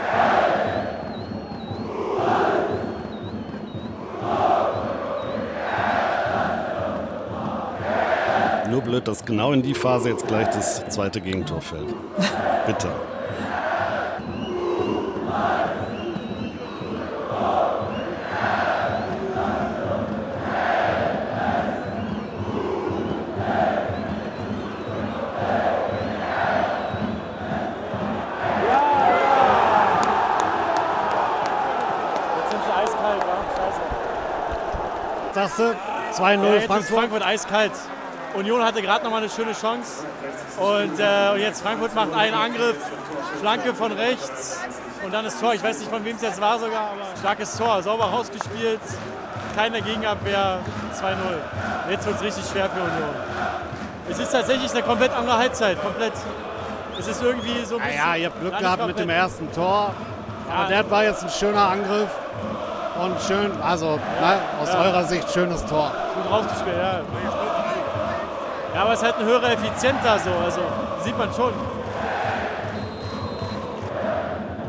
[8.71, 11.93] Nur blöd, dass genau in die Phase jetzt gleich das zweite Gegentor fällt.
[12.65, 12.89] Bitte.
[36.17, 36.99] 2-0 Ja, jetzt ist Frankfurt.
[36.99, 37.71] Frankfurt eiskalt.
[38.33, 40.05] Union hatte gerade noch mal eine schöne Chance.
[40.57, 42.75] Und, äh, und jetzt Frankfurt macht einen Angriff,
[43.39, 44.59] Flanke von rechts
[45.03, 45.53] und dann das Tor.
[45.53, 48.79] Ich weiß nicht, von wem es jetzt war sogar, aber starkes Tor, sauber rausgespielt,
[49.55, 50.59] keine Gegenabwehr,
[50.93, 51.91] 2-0.
[51.91, 53.15] Jetzt wird es richtig schwer für Union.
[54.09, 56.13] Es ist tatsächlich eine komplett andere Halbzeit, komplett.
[56.99, 57.97] Es ist irgendwie so ein bisschen...
[57.97, 59.93] Ja, ihr habt Glück Ja, gehabt mit dem ersten Tor.
[60.49, 60.67] Aber Ja.
[60.67, 62.09] der war jetzt ein schöner Angriff.
[63.01, 64.79] Und schön, also ne, aus Ja.
[64.81, 65.91] eurer Sicht schönes Tor.
[66.27, 66.99] Gut rausgespielt, ja.
[68.75, 70.61] Ja, aber es ist halt ein höherer Effizient da so, also
[71.03, 71.53] sieht man schon.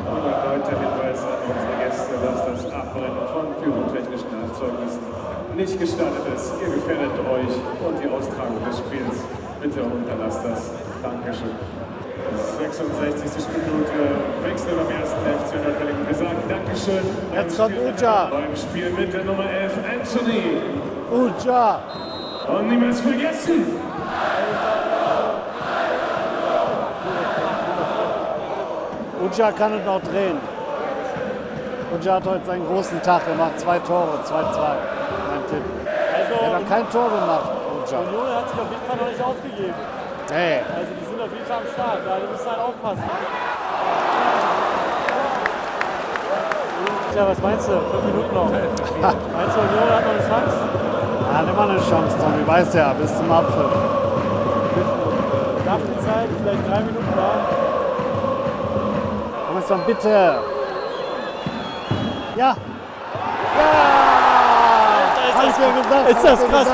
[0.06, 5.02] Und erneut der Hinweis an unsere Gäste, dass das Abbrennen von pyrotechnischen Erzeugnissen
[5.56, 6.52] nicht gestattet ist.
[6.62, 9.18] Ihr gefährdet euch und die Austragung des Spiels.
[9.60, 10.70] Bitte unterlasst das.
[11.02, 11.58] Dankeschön.
[12.58, 13.44] 66.
[13.50, 13.98] Minute
[14.44, 16.06] Wechsel beim ersten FC Nördlingen.
[16.06, 17.04] Wir sagen Dankeschön.
[17.34, 18.30] Jetzt kommt Uja.
[18.30, 20.87] Beim Spiel mit der Nummer 11 Anthony.
[21.10, 21.80] Uja!
[22.48, 23.66] Und niemals vergessen,
[29.20, 30.38] Uja kann es noch drehen.
[31.92, 33.22] Uja hat heute seinen großen Tag.
[33.28, 34.30] Er macht zwei Tore, 2-2.
[34.30, 35.62] Mein Tipp.
[36.14, 37.50] Also, Er hat kein Tor gemacht,
[37.84, 37.98] Uja.
[38.00, 39.74] Union hat sich auf jeden Fall noch nicht aufgegeben.
[40.30, 41.98] Hey, Also die sind auf jeden Fall am Start.
[42.06, 43.02] Ja, die müssen halt aufpassen.
[47.12, 47.72] Tja, was meinst du?
[47.72, 48.50] Fünf Minuten noch.
[48.52, 50.97] meinst du, Union hat noch eine Chance?
[51.30, 52.46] Er hat immer eine Chance, Tommy.
[52.46, 53.72] Weiß ja, bis zum Abpfiff.
[55.66, 57.30] Nachspielzeit, vielleicht drei Minuten da.
[59.52, 60.08] Kommst dann bitte.
[60.08, 60.40] Ja.
[62.36, 62.56] Ja!
[66.08, 66.68] Ist das ich dir krass?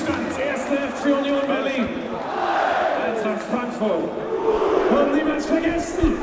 [0.00, 0.38] Spielstand.
[0.38, 1.88] Erste FC Union Berlin.
[3.06, 4.10] Eintracht Frankfurt.
[4.90, 6.18] Und niemals vergessen.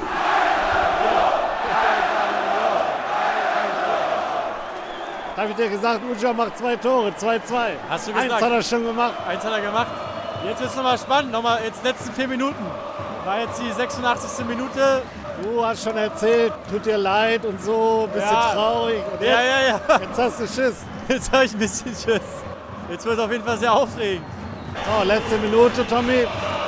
[5.36, 7.40] Da hab ich dir gesagt, Uja macht zwei Tore, 2-2.
[7.90, 8.42] Hast du Eins gesagt.
[8.42, 9.14] hat er schon gemacht.
[9.28, 9.88] Eins hat er gemacht.
[10.46, 11.32] Jetzt ist es nochmal spannend.
[11.32, 12.66] Nochmal jetzt letzten vier Minuten.
[13.24, 14.46] War jetzt die 86.
[14.48, 15.02] Minute.
[15.44, 18.50] Du hast schon erzählt, tut dir leid und so, bist Ja.
[18.50, 19.04] du traurig.
[19.14, 20.00] Und Ja, jetzt, ja, ja.
[20.02, 20.76] jetzt hast du Schiss.
[21.08, 22.22] Jetzt habe ich ein bisschen Schiss.
[22.90, 24.26] Jetzt wird es auf jeden Fall sehr aufregend.
[24.86, 26.24] So, letzte Minute, Tommy.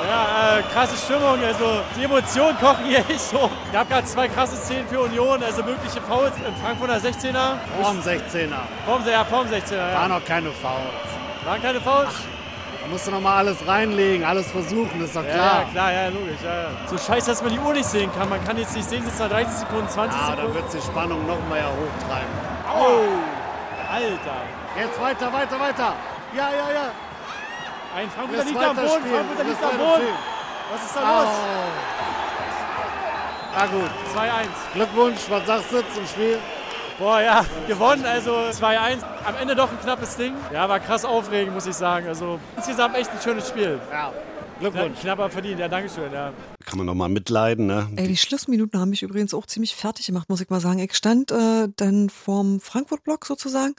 [0.08, 1.38] Ja, äh, krasse Stimmung.
[1.44, 3.50] Also die Emotionen kochen hier echt hoch.
[3.72, 7.58] Gab gerade zwei krasse Szenen für Union, also mögliche Fouls im Frankfurter 16er.
[7.80, 8.56] Vorm 16er.
[8.86, 9.78] Vorm, ja, vorm 16er.
[9.78, 10.08] War Ja.
[10.08, 11.08] noch keine Fouls.
[11.44, 12.08] Waren keine Fouls?
[12.82, 15.60] Da musst du noch mal alles reinlegen, alles versuchen, ist doch Ja, klar.
[15.62, 16.40] ja, klar, ja, logisch.
[16.42, 16.88] Ja.
[16.88, 18.28] So scheiße, dass man die Uhr nicht sehen kann.
[18.28, 20.54] Man kann jetzt nicht sehen, sitzt nach 30 Sekunden, 20 Ah, da Sekunden.
[20.54, 22.32] wird die Spannung noch mal ja hochtreiben.
[22.74, 24.40] Oh, Alter.
[24.76, 25.94] Jetzt weiter, weiter, weiter.
[26.32, 26.90] Ja, ja, ja.
[27.96, 29.94] Ein Frankfurter liegt am Boden, Frankfurter liegt am Boden.
[29.94, 30.14] spielen.
[30.72, 31.22] Was ist da Au.
[31.22, 31.32] los?
[33.56, 34.74] Na gut, 2-1.
[34.74, 36.38] Glückwunsch, was sagst du zum Spiel?
[37.00, 38.98] Boah, ja, gewonnen, also 2-1.
[39.26, 40.36] Am Ende doch ein knappes Ding.
[40.52, 42.06] Ja, war krass aufregend, muss ich sagen.
[42.06, 43.80] Also insgesamt echt ein schönes Spiel.
[43.90, 44.12] Ja,
[44.60, 45.00] Glückwunsch.
[45.00, 46.12] knapper verdient, ja, Dankeschön.
[46.12, 46.32] Ja.
[46.66, 47.88] Kann man noch mal mitleiden, ne?
[47.96, 50.78] Ey, die Schlussminuten haben mich übrigens auch ziemlich fertig gemacht, muss ich mal sagen.
[50.78, 53.74] Ich stand äh, dann vorm Frankfurt-Block sozusagen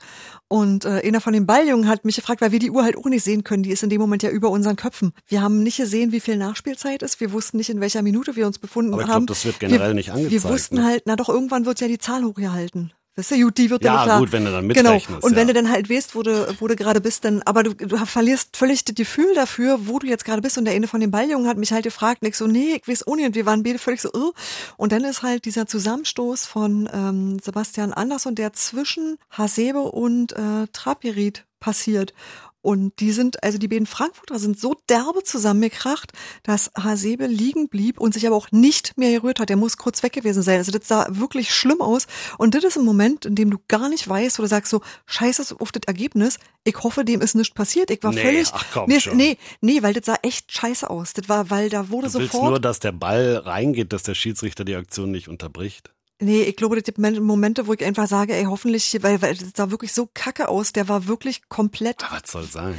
[0.48, 3.06] und äh, einer von den Balljungen hat mich gefragt, weil wir die Uhr halt auch
[3.06, 3.63] nicht sehen können.
[3.63, 5.13] Die ist in dem Moment ja über unseren Köpfen.
[5.28, 7.20] Wir haben nicht gesehen, wie viel Nachspielzeit ist.
[7.22, 9.26] Wir wussten nicht, in welcher Minute wir uns befunden Aber ich haben.
[9.28, 10.84] glaub, das wird generell wir, nicht Wir angezeigt, wussten ne?
[10.86, 12.91] halt, na doch, irgendwann wird ja die Zahl hochgehalten.
[13.17, 14.19] Weißt du, gut, die wird Ja, ja, klar.
[14.19, 14.93] gut, wenn du dann Genau.
[14.93, 15.54] mitrechnest, Und wenn ja.
[15.54, 18.56] du dann halt weißt, wo du, wo du gerade bist, dann, aber du, du verlierst
[18.56, 20.58] völlig das Gefühl dafür, wo du jetzt gerade bist.
[20.58, 22.88] Und der eine von den Balljungen hat mich halt gefragt, und ich so, nee, ich
[22.88, 23.26] weiß nicht.
[23.26, 24.32] Und wir waren beide völlig so, oh.
[24.78, 30.67] Und dann ist halt dieser Zusammenstoß von ähm, Sebastian Andersson, der zwischen Hasebe und äh,
[30.71, 32.13] Trapirit passiert.
[32.62, 36.12] Und die sind, also die beiden Frankfurter sind so derbe zusammengekracht,
[36.43, 39.50] dass Hasebe liegen blieb und sich aber auch nicht mehr gerührt hat.
[39.50, 40.58] Der muss kurz weg gewesen sein.
[40.58, 42.06] Also das sah wirklich schlimm aus.
[42.38, 44.82] Und das ist ein Moment, in dem du gar nicht weißt, wo du sagst so,
[45.08, 46.38] scheiße auf das Ergebnis.
[46.63, 47.89] Ich hoffe, dem ist nichts passiert.
[47.89, 49.17] Ich war Nee, völlig, ach komm nee, schon.
[49.17, 51.13] nee, nee, weil das sah echt scheiße aus.
[51.13, 52.50] Das war, weil da wurde Du sofort.
[52.50, 55.91] nur, dass der Ball reingeht, dass der Schiedsrichter die Aktion nicht unterbricht.
[56.21, 59.36] Nee, ich glaube, das gibt Men- Momente, wo ich einfach sage, ey, hoffentlich, weil, weil
[59.36, 60.71] das sah wirklich so kacke aus.
[60.71, 62.75] Der war wirklich komplett, Aber was soll sein?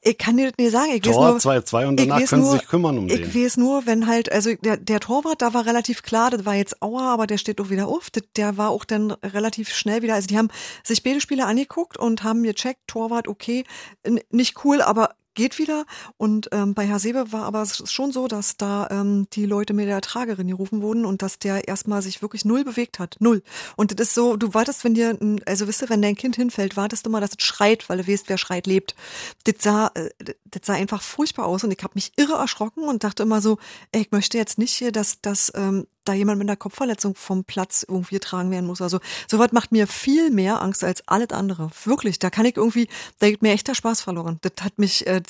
[0.00, 0.92] ich kann dir das nicht sagen.
[0.92, 3.34] Ich Tor nur, 2-2 und ich danach können sie nur- sich kümmern um Ich den.
[3.34, 6.80] weiß nur, wenn halt, also der, der Torwart, da war relativ klar, das war jetzt
[6.80, 8.08] Auer, aber der steht doch wieder auf.
[8.10, 10.14] Das, der war auch dann relativ schnell wieder.
[10.14, 10.48] Also die haben
[10.84, 13.64] sich beide Spiele angeguckt und haben gecheckt, Torwart, okay,
[14.30, 15.86] nicht cool, aber geht wieder.
[16.16, 20.00] Und ähm, bei Hasebe war aber schon so, dass da ähm, die Leute mit der
[20.00, 23.16] Tragerin gerufen wurden und dass der erstmal sich wirklich null bewegt hat.
[23.20, 23.42] Null.
[23.76, 26.76] Und das ist so, du wartest, wenn dir, also wisst ihr, wenn dein Kind hinfällt,
[26.76, 28.96] wartest du mal, dass es schreit, weil du weißt, wer schreit, lebt.
[29.44, 30.10] Das sah, äh,
[30.44, 33.58] das sah einfach furchtbar aus und ich habe mich irre erschrocken und dachte immer so,
[33.92, 37.44] ey, ich möchte jetzt nicht hier, dass, dass ähm, da jemand mit einer Kopfverletzung vom
[37.44, 38.80] Platz irgendwie getragen werden muss.
[38.80, 41.70] Also sowas macht mir viel mehr Angst als alles andere.
[41.84, 44.38] Wirklich, da kann ich irgendwie, da geht mir echt der Spaß verloren.
[44.40, 45.20] Das hat mich, äh,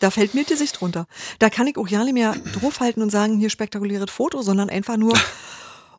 [0.00, 1.06] da fällt mir die Sicht runter.
[1.38, 4.96] Da kann ich auch ja nicht mehr draufhalten und sagen, hier spektakuläres Foto, sondern einfach
[4.96, 5.14] nur,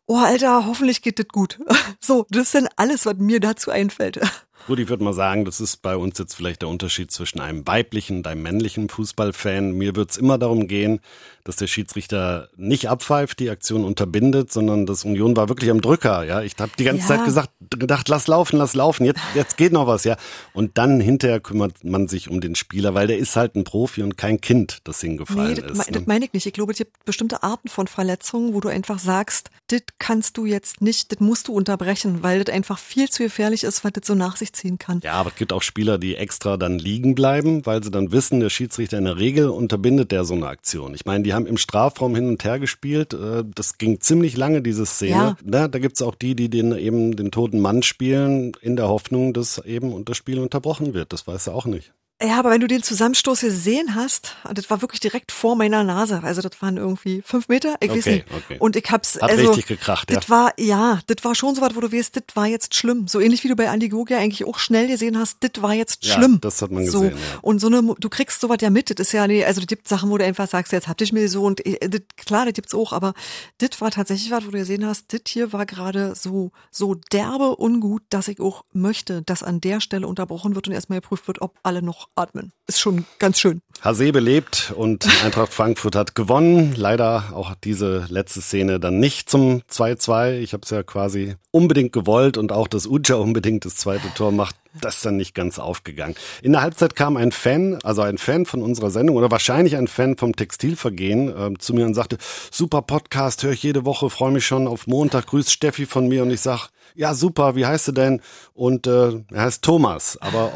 [0.05, 1.59] oh Alter, hoffentlich geht das gut.
[2.01, 4.19] So, das ist dann alles, was mir dazu einfällt.
[4.67, 7.65] Gut, ich würde mal sagen, das ist bei uns jetzt vielleicht der Unterschied zwischen einem
[7.65, 9.71] weiblichen und einem männlichen Fußballfan.
[9.71, 10.99] Mir wird es immer darum gehen,
[11.43, 16.23] dass der Schiedsrichter nicht abpfeift, die Aktion unterbindet, sondern das Union war wirklich am Drücker.
[16.23, 17.07] Ja, ich habe die ganze Ja.
[17.17, 19.05] Zeit gesagt, gedacht, lass laufen, lass laufen.
[19.05, 20.17] Jetzt, jetzt geht noch was, ja.
[20.53, 24.03] Und dann hinterher kümmert man sich um den Spieler, weil der ist halt ein Profi
[24.03, 25.77] und kein Kind, das hingefallen Nee, ist.
[25.77, 26.03] me- das Ne?
[26.05, 26.45] meine ich nicht.
[26.45, 30.45] Ich glaube, es gibt bestimmte Arten von Verletzungen, wo du einfach sagst, das kannst du
[30.45, 34.05] jetzt nicht, das musst du unterbrechen, weil das einfach viel zu gefährlich ist, was das
[34.05, 35.01] so nach sich sich ziehen kann.
[35.03, 38.39] Ja, aber es gibt auch Spieler, die extra dann liegen bleiben, weil sie dann wissen,
[38.39, 40.93] der Schiedsrichter in der Regel unterbindet der so eine Aktion.
[40.93, 43.13] Ich meine, die haben im Strafraum hin und her gespielt.
[43.13, 45.11] Äh, das ging ziemlich lange, diese Szene.
[45.11, 45.37] Ja.
[45.43, 48.87] Da, da gibt es auch die, die den eben den toten Mann spielen, in der
[48.87, 51.13] Hoffnung, dass eben das Spiel unterbrochen wird.
[51.13, 51.93] Das weiß er auch nicht.
[52.21, 56.21] Ja, aber wenn du den Zusammenstoß gesehen hast, das war wirklich direkt vor meiner Nase.
[56.21, 58.25] Also das waren irgendwie fünf Meter, ich okay, weiß nicht.
[58.29, 58.57] Okay.
[58.59, 60.17] Und ich hab's Hat also, richtig gekracht, ja.
[60.17, 63.07] Das war, ja, das war schon so was, wo du weißt, das war jetzt schlimm.
[63.07, 66.05] So ähnlich wie du bei Andy Gogia eigentlich auch schnell gesehen hast, das war jetzt
[66.05, 66.39] ja, schlimm.
[66.41, 66.99] das hat man so.
[67.01, 67.39] gesehen, ja.
[67.41, 68.89] Und so eine, du kriegst sowas ja mit.
[68.89, 71.13] Das ist ja, nee, also das gibt Sachen, wo du einfach sagst, jetzt hab ich
[71.13, 73.13] mir so und äh, das, klar, das gibt's auch, aber
[73.59, 77.55] das war tatsächlich was, wo du gesehen hast, das hier war gerade so, so derbe
[77.55, 81.41] ungut, dass ich auch möchte, dass an der Stelle unterbrochen wird und erstmal geprüft wird,
[81.41, 82.51] ob alle noch atmen.
[82.67, 83.61] Ist schon ganz schön.
[83.81, 86.75] Hasebe lebt und Eintracht Frankfurt hat gewonnen.
[86.75, 90.39] Leider auch diese letzte Szene dann nicht zum 2-2.
[90.39, 94.31] Ich habe es ja quasi unbedingt gewollt und auch das Uja unbedingt das zweite Tor
[94.31, 94.55] macht.
[94.81, 96.15] Das ist dann nicht ganz aufgegangen.
[96.43, 99.87] In der Halbzeit kam ein Fan, also ein Fan von unserer Sendung oder wahrscheinlich ein
[99.87, 102.17] Fan vom Textilvergehen äh, zu mir und sagte,
[102.51, 106.21] super Podcast, höre ich jede Woche, freue mich schon auf Montag, grüßt Steffi von mir
[106.21, 108.21] und ich sag, ja super, wie heißt du denn?
[108.53, 110.51] Und äh, er heißt Thomas, aber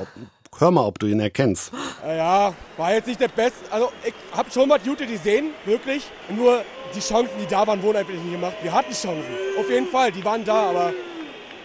[0.60, 1.72] Hör mal, ob du ihn erkennst.
[2.06, 3.72] Ja, war jetzt nicht der Beste.
[3.72, 6.10] Also ich habe schon mal Gute gesehen, wirklich.
[6.30, 6.64] Nur
[6.96, 8.56] die Chancen, die da waren, wurden einfach nicht gemacht.
[8.62, 9.26] Wir hatten Chancen.
[9.60, 10.94] Auf jeden Fall, die waren da, aber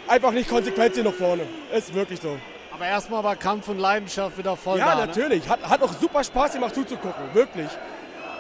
[0.07, 1.42] einfach nicht konsequent hier nach vorne.
[1.72, 2.37] Ist wirklich so.
[2.72, 4.94] Aber erstmal war Kampf und Leidenschaft wieder voll ja, da.
[4.94, 5.07] Ne?
[5.07, 5.44] natürlich.
[5.44, 5.51] Ne?
[5.51, 7.68] Hat, hat auch super Spaß gemacht zuzugucken, wirklich.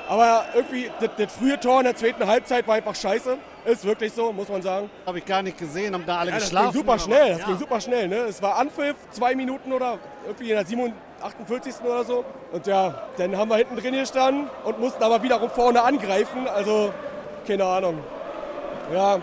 [0.08, 3.36] Aber irgendwie, das, das, frühe Tor in der zweiten Halbzeit war einfach scheiße.
[3.68, 4.88] Ist wirklich so, muss man sagen.
[5.04, 6.66] Habe ich gar nicht gesehen, haben da alle ja, geschlafen.
[6.66, 7.46] Das ging super schnell, das ja.
[7.46, 8.08] ging super schnell.
[8.08, 8.16] Ne?
[8.16, 11.74] Es war Anpfiff, zwei Minuten oder irgendwie in der 48.
[11.84, 12.24] oder so.
[12.50, 16.48] Und ja, dann haben wir hinten drin gestanden und mussten aber wiederum vorne angreifen.
[16.48, 16.94] Also,
[17.46, 17.98] keine Ahnung.
[18.90, 19.20] Ja.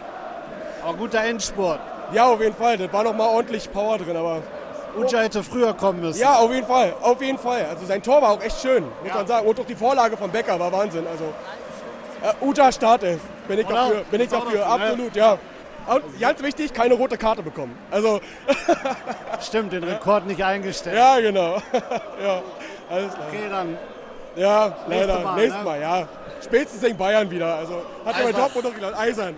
[0.84, 1.80] Aber guter Endspurt.
[2.14, 2.78] Ja, auf jeden Fall.
[2.78, 4.44] Da war noch mal ordentlich Power drin, aber
[4.96, 6.20] Uja hätte früher kommen müssen.
[6.20, 7.66] Ja, auf jeden Fall, auf jeden Fall.
[7.66, 9.16] Also sein Tor war auch echt schön, muss ja.
[9.16, 9.48] man sagen.
[9.48, 11.08] Und auch die Vorlage von Becker war Wahnsinn.
[11.08, 11.34] Also
[12.22, 13.76] äh, Uja Startelf, bin ich Oder?
[13.76, 15.38] dafür, bin ich dafür, dafür absolut, ja.
[15.88, 17.78] Und ganz wichtig, keine rote Karte bekommen.
[17.92, 18.20] Also
[19.42, 20.98] Stimmt, den Rekord nicht eingestellt.
[20.98, 21.56] Ja, genau.
[22.24, 22.42] ja,
[22.90, 23.28] alles klar.
[23.28, 23.78] Okay, dann.
[24.36, 25.20] Ja, leider.
[25.20, 25.64] Mal, Nächstes ne?
[25.64, 26.08] Mal, ja.
[26.44, 27.56] Spätestens in Bayern wieder.
[27.56, 29.38] Also hat er bei Dortmund noch gedacht, eisern.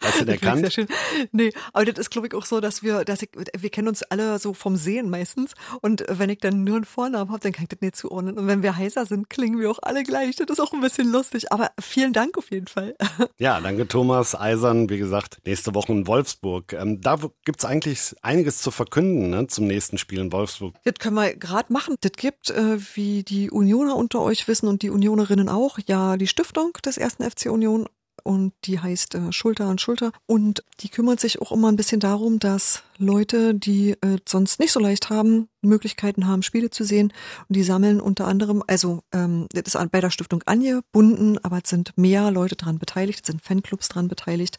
[0.00, 0.60] Hast du den erkannt?
[0.60, 0.88] Sehr schön.
[1.32, 4.02] Nee, aber das ist, glaube ich, auch so, dass wir, dass ich, wir kennen uns
[4.02, 5.54] alle so vom Sehen meistens.
[5.80, 8.38] Und wenn ich dann nur einen Vornamen habe, dann kann ich das nicht zuordnen.
[8.38, 10.36] Und wenn wir heißer sind, klingen wir auch alle gleich.
[10.36, 11.52] Das ist auch ein bisschen lustig.
[11.52, 12.94] Aber vielen Dank auf jeden Fall.
[13.38, 14.90] Ja, danke Thomas Eisern.
[14.90, 16.72] Wie gesagt, nächste Woche in Wolfsburg.
[16.72, 20.74] Ähm, da gibt's eigentlich einiges zu verkünden ne, zum nächsten Spiel in Wolfsburg.
[20.84, 21.96] Das können wir gerade machen.
[22.00, 26.26] Das gibt, äh, wie die Unioner unter euch wissen und die Unionerinnen auch, ja die
[26.26, 27.88] Stiftung des ersten FC Union
[28.22, 30.12] und die heißt äh, Schulter an Schulter.
[30.26, 34.72] Und die kümmert sich auch immer ein bisschen darum, dass Leute, die äh, sonst nicht
[34.72, 37.12] so leicht haben, Möglichkeiten haben, Spiele zu sehen.
[37.48, 41.70] Und die sammeln unter anderem, also ähm, das ist bei der Stiftung angebunden, aber es
[41.70, 44.58] sind mehr Leute dran beteiligt, es sind Fanclubs dran beteiligt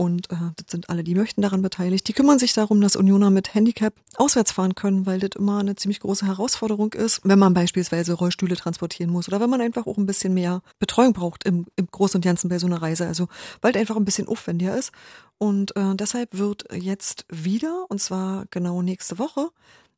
[0.00, 2.06] und äh, das sind alle, die möchten daran beteiligt.
[2.06, 5.74] Die kümmern sich darum, dass Unioner mit Handicap auswärts fahren können, weil das immer eine
[5.74, 9.98] ziemlich große Herausforderung ist, wenn man beispielsweise Rollstühle transportieren muss oder wenn man einfach auch
[9.98, 13.08] ein bisschen mehr Betreuung braucht im, im Großen und Ganzen bei so einer Reise.
[13.08, 13.26] Also
[13.60, 14.92] weil es einfach ein bisschen aufwendiger ist.
[15.36, 19.48] Und äh, deshalb wird jetzt wieder, und zwar genau nächste Woche,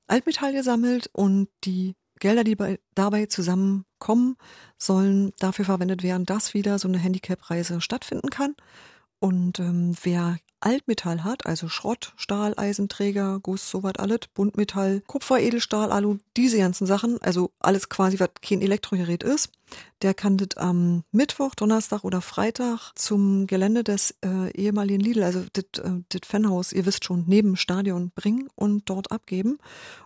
[0.06, 4.36] Altmetall gesammelt und die Gelder, die bei, dabei zusammenkommen,
[4.78, 8.54] sollen dafür verwendet werden, dass wieder so eine Handicap-Reise stattfinden kann.
[9.20, 15.90] Und ähm, wer Altmetall hat, also Schrott, Stahl, Eisenträger, Guss, sowas alles, Buntmetall, Kupfer, Edelstahl,
[15.90, 19.50] Alu, diese ganzen Sachen, also alles quasi, was kein Elektrogerät ist,
[20.02, 25.44] der kann das am Mittwoch, Donnerstag oder Freitag zum Gelände des äh, ehemaligen Lidl, also
[25.52, 29.58] das äh, Fanhaus, ihr wisst schon, neben Stadion bringen und dort abgeben.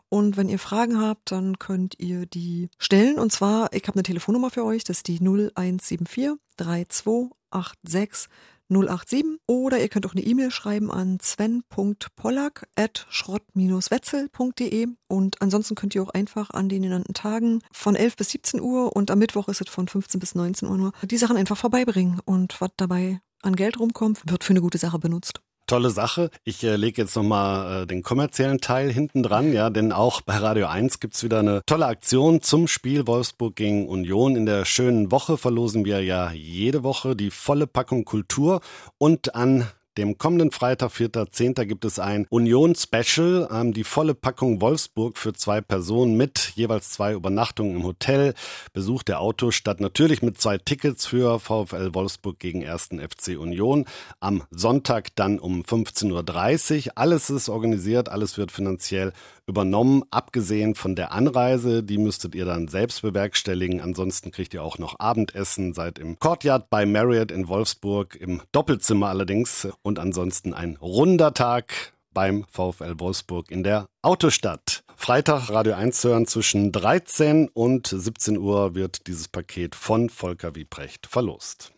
[0.09, 3.18] Und wenn ihr Fragen habt, dann könnt ihr die stellen.
[3.18, 8.29] Und zwar, ich habe eine Telefonnummer für euch, das ist die 0174 3286
[8.68, 15.94] 087 oder ihr könnt auch eine E-Mail schreiben an sven.pollack at schrott-wetzel.de und ansonsten könnt
[15.94, 19.48] ihr auch einfach an den genannten Tagen von 11 bis 17 Uhr und am Mittwoch
[19.48, 23.20] ist es von 15 bis 19 Uhr nur die Sachen einfach vorbeibringen und was dabei
[23.42, 25.40] an Geld rumkommt, wird für eine gute Sache benutzt.
[25.66, 26.31] Tolle Sache.
[26.44, 30.37] Ich äh, lege jetzt nochmal äh, den kommerziellen Teil hinten dran, ja, denn auch bei
[30.37, 34.37] Radio 1 gibt's wieder eine tolle Aktion zum Spiel Wolfsburg gegen Union.
[34.37, 38.61] In der schönen Woche verlosen wir ja jede Woche die volle Packung Kultur
[38.98, 39.66] und an
[39.97, 41.65] dem kommenden Freitag, 4.10.
[41.67, 47.13] gibt es ein Union-Special, ähm, die volle Packung Wolfsburg für zwei Personen mit jeweils zwei
[47.13, 48.35] Übernachtungen im Hotel,
[48.73, 52.91] Besuch der Autostadt natürlich mit zwei Tickets für VfL Wolfsburg gegen 1.
[52.99, 53.85] FC Union.
[54.21, 56.93] Am Sonntag dann um 15.30 Uhr.
[56.97, 59.13] Alles ist organisiert, alles wird finanziell
[59.47, 61.83] übernommen, abgesehen von der Anreise.
[61.83, 63.81] Die müsstet ihr dann selbst bewerkstelligen.
[63.81, 69.09] Ansonsten kriegt ihr auch noch Abendessen, seid im Courtyard bei Marriott in Wolfsburg, im Doppelzimmer
[69.09, 69.69] allerdings.
[69.83, 74.85] Und ansonsten ein runder Tag beim VfL Wolfsburg in der Autostadt.
[74.97, 81.07] Freitag Radio 1 hören zwischen 13 und 17 Uhr wird dieses Paket von Volker Wiebrecht
[81.07, 81.73] verlost.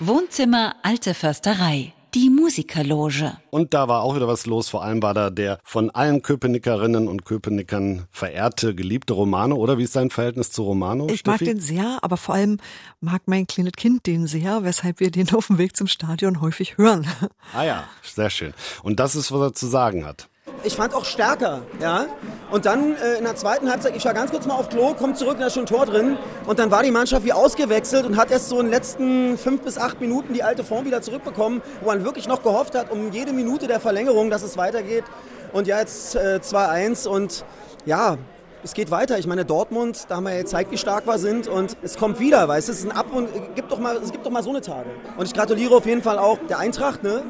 [0.00, 3.36] Wohnzimmer Alte Försterei die Musikerloge.
[3.50, 4.70] Und da war auch wieder was los.
[4.70, 9.56] Vor allem war da der von allen Köpenickerinnen und Köpenickern verehrte, geliebte Romano.
[9.56, 11.08] Oder wie ist dein Verhältnis zu Romano?
[11.10, 11.44] Ich Steffi?
[11.44, 12.56] mag den sehr, aber vor allem
[13.00, 16.78] mag mein kleines Kind den sehr, weshalb wir den auf dem Weg zum Stadion häufig
[16.78, 17.06] hören.
[17.52, 18.54] Ah ja, sehr schön.
[18.82, 20.28] Und das ist, was er zu sagen hat
[20.64, 21.62] ich fand auch stärker.
[21.80, 22.06] Ja?
[22.50, 25.18] Und dann äh, in der zweiten Halbzeit, ich war ganz kurz mal auf Klo, kommt
[25.18, 26.16] zurück, da ist schon ein Tor drin.
[26.46, 29.62] Und dann war die Mannschaft wie ausgewechselt und hat erst so in den letzten fünf
[29.62, 33.12] bis acht Minuten die alte Form wieder zurückbekommen, wo man wirklich noch gehofft hat, um
[33.12, 35.04] jede Minute der Verlängerung, dass es weitergeht.
[35.52, 37.44] Und ja, jetzt äh, 2-1 und
[37.84, 38.18] ja,
[38.62, 39.18] es geht weiter.
[39.18, 42.18] Ich meine, Dortmund, da haben wir ja gezeigt, wie stark wir sind und es kommt
[42.18, 44.42] wieder, weißt du, es ist ein Ab und gibt doch mal, es gibt doch mal
[44.42, 44.90] so eine Tage.
[45.16, 47.22] Und ich gratuliere auf jeden Fall auch der Eintracht, ne?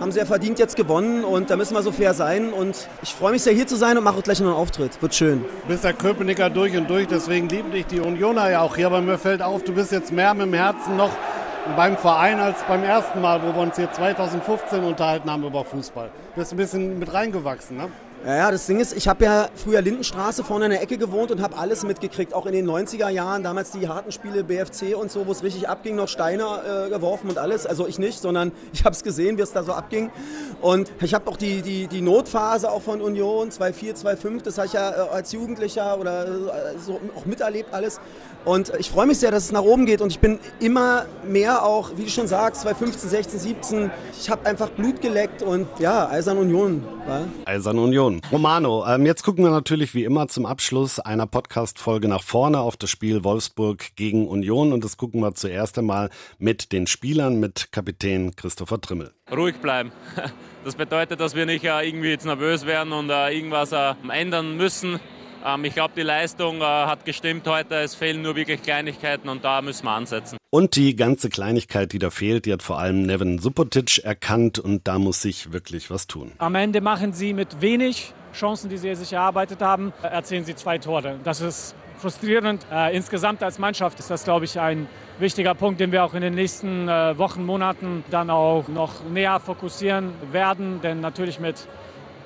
[0.00, 2.52] Haben sehr verdient jetzt gewonnen und da müssen wir so fair sein.
[2.52, 5.00] Und ich freue mich sehr, hier zu sein und mache gleich noch einen Auftritt.
[5.02, 5.44] Wird schön.
[5.62, 8.86] Du bist der Köpenicker durch und durch, deswegen lieben dich die Unioner ja auch hier.
[8.86, 11.10] Aber mir fällt auf, du bist jetzt mehr mit dem Herzen noch
[11.76, 16.10] beim Verein als beim ersten Mal, wo wir uns hier 2015 unterhalten haben über Fußball.
[16.34, 17.88] Du bist ein bisschen mit reingewachsen, ne?
[18.22, 21.30] Ja, ja, das Ding ist, ich habe ja früher Lindenstraße vorne in der Ecke gewohnt
[21.30, 25.10] und habe alles mitgekriegt, auch in den 90er Jahren, damals die harten Spiele BFC und
[25.10, 27.64] so, wo es richtig abging, noch Steine äh, geworfen und alles.
[27.64, 30.10] Also ich nicht, sondern ich habe es gesehen, wie es da so abging.
[30.60, 34.66] Und ich habe auch die, die, die Notphase auch von Union 2-4, 2-5, das habe
[34.66, 38.00] ich ja äh, als Jugendlicher oder äh, so auch miterlebt alles.
[38.44, 41.62] Und ich freue mich sehr, dass es nach oben geht und ich bin immer mehr
[41.62, 46.08] auch, wie du schon sagst, 2015, 16, 17, ich habe einfach Blut geleckt und ja,
[46.08, 46.82] Eisern Union.
[47.06, 47.28] Ja?
[47.44, 48.22] Eisern Union.
[48.32, 52.78] Romano, ähm, jetzt gucken wir natürlich wie immer zum Abschluss einer Podcast-Folge nach vorne auf
[52.78, 57.72] das Spiel Wolfsburg gegen Union und das gucken wir zuerst einmal mit den Spielern, mit
[57.72, 59.12] Kapitän Christopher Trimmel.
[59.30, 59.92] Ruhig bleiben.
[60.62, 64.58] Das bedeutet, dass wir nicht äh, irgendwie jetzt nervös werden und äh, irgendwas äh, ändern
[64.58, 65.00] müssen
[65.62, 67.76] ich glaube, die Leistung äh, hat gestimmt heute.
[67.76, 70.36] Es fehlen nur wirklich Kleinigkeiten und da müssen wir ansetzen.
[70.50, 74.88] Und die ganze Kleinigkeit, die da fehlt, die hat vor allem Nevin Supotic erkannt und
[74.88, 76.32] da muss sich wirklich was tun.
[76.38, 80.78] Am Ende machen sie mit wenig Chancen, die sie sich erarbeitet haben, erzielen sie zwei
[80.78, 81.18] Tore.
[81.24, 82.66] Das ist frustrierend.
[82.72, 86.22] Äh, insgesamt als Mannschaft ist das, glaube ich, ein wichtiger Punkt, den wir auch in
[86.22, 90.80] den nächsten äh, Wochen, Monaten dann auch noch näher fokussieren werden.
[90.82, 91.68] Denn natürlich mit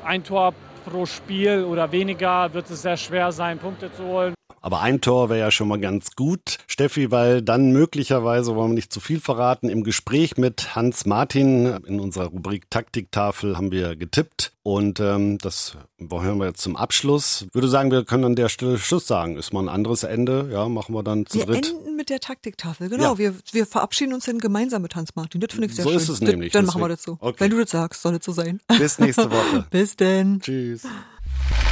[0.04, 4.34] ein Tor pro Spiel oder weniger wird es sehr schwer sein, Punkte zu holen.
[4.64, 8.76] Aber ein Tor wäre ja schon mal ganz gut, Steffi, weil dann möglicherweise, wollen wir
[8.76, 13.94] nicht zu viel verraten, im Gespräch mit Hans Martin in unserer Rubrik Taktiktafel haben wir
[13.94, 14.52] getippt.
[14.62, 17.44] Und ähm, das hören wir jetzt zum Abschluss.
[17.46, 19.36] Ich würde sagen, wir können an der Stelle Schluss sagen.
[19.36, 20.48] Ist mal ein anderes Ende.
[20.50, 21.66] Ja, machen wir dann zu wir dritt.
[21.66, 23.12] Wir enden mit der Taktiktafel, genau.
[23.12, 23.18] Ja.
[23.18, 25.42] Wir, wir verabschieden uns dann gemeinsam mit Hans Martin.
[25.42, 25.98] Das finde ich sehr so schön.
[25.98, 26.54] So ist es nämlich.
[26.54, 27.18] Dann machen wir das so.
[27.20, 27.36] Okay.
[27.36, 28.62] Wenn du das sagst, soll es so sein.
[28.78, 29.66] Bis nächste Woche.
[29.70, 30.40] Bis denn.
[30.40, 30.86] Tschüss.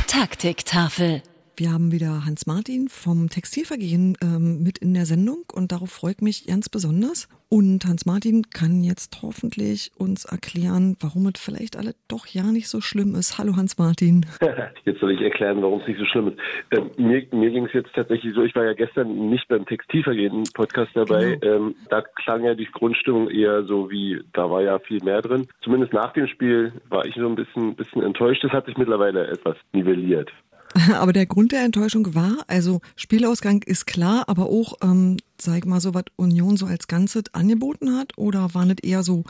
[0.08, 1.22] Taktiktafel.
[1.54, 6.12] Wir haben wieder Hans Martin vom Textilvergehen ähm, mit in der Sendung und darauf freue
[6.12, 7.28] ich mich ganz besonders.
[7.50, 12.68] Und Hans Martin kann jetzt hoffentlich uns erklären, warum es vielleicht alle doch ja nicht
[12.68, 13.36] so schlimm ist.
[13.36, 14.24] Hallo Hans Martin.
[14.86, 16.38] Jetzt soll ich erklären, warum es nicht so schlimm ist.
[16.70, 20.92] Ähm, mir mir ging es jetzt tatsächlich so, ich war ja gestern nicht beim Textilvergehen-Podcast
[20.94, 21.36] dabei.
[21.36, 21.56] Genau.
[21.56, 25.46] Ähm, da klang ja die Grundstimmung eher so wie, da war ja viel mehr drin.
[25.62, 28.42] Zumindest nach dem Spiel war ich so ein bisschen, bisschen enttäuscht.
[28.42, 30.32] Das hat sich mittlerweile etwas nivelliert.
[30.98, 35.80] Aber der Grund der Enttäuschung war, also Spielausgang ist klar, aber auch, ähm, sag mal
[35.80, 39.24] so, was Union so als Ganzes angeboten hat, oder waren das eher so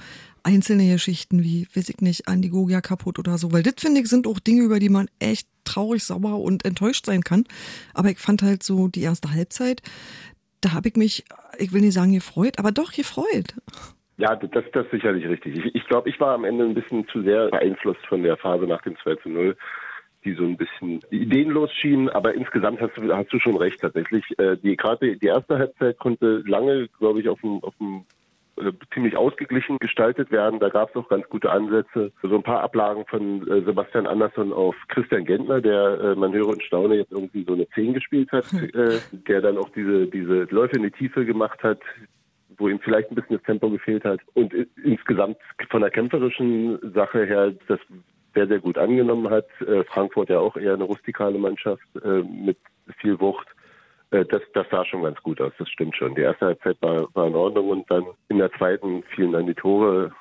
[0.44, 3.52] einzelne Geschichten wie, weiß ich nicht, Andi Gogia kaputt oder so?
[3.52, 7.06] Weil das, finde ich, sind auch Dinge, über die man echt traurig, sauer und enttäuscht
[7.06, 7.44] sein kann.
[7.94, 9.82] Aber ich fand halt so die erste Halbzeit,
[10.60, 11.24] da habe ich mich,
[11.58, 13.54] ich will nicht sagen gefreut, aber doch gefreut.
[14.18, 15.56] Ja, das, das ist sicherlich richtig.
[15.56, 18.66] Ich, ich glaube, ich war am Ende ein bisschen zu sehr beeinflusst von der Phase
[18.66, 19.56] nach dem 2 zu 0
[20.24, 24.24] die so ein bisschen ideenlos schienen, aber insgesamt hast du, hast du schon recht tatsächlich.
[24.38, 28.04] Äh, die gerade die erste Halbzeit konnte lange, glaube ich, auf dem, auf dem
[28.56, 30.60] äh, ziemlich ausgeglichen gestaltet werden.
[30.60, 32.12] Da gab es auch ganz gute Ansätze.
[32.22, 36.48] So ein paar Ablagen von äh, Sebastian Andersson auf Christian Gentner, der, äh, man höre
[36.48, 40.44] und staune, jetzt irgendwie so eine 10 gespielt hat, äh, der dann auch diese, diese
[40.50, 41.80] Läufe in die Tiefe gemacht hat,
[42.58, 44.20] wo ihm vielleicht ein bisschen das Tempo gefehlt hat.
[44.34, 44.52] Und
[44.84, 45.38] insgesamt
[45.70, 47.80] von der kämpferischen Sache her das
[48.34, 49.46] sehr, sehr gut angenommen hat.
[49.60, 52.58] Äh, Frankfurt ja auch eher eine rustikale Mannschaft äh, mit
[52.98, 53.46] viel Wucht.
[54.10, 56.14] Äh, das, das sah schon ganz gut aus, das stimmt schon.
[56.14, 59.54] Die erste Halbzeit war, war in Ordnung und dann in der zweiten fielen dann die
[59.54, 60.12] Tore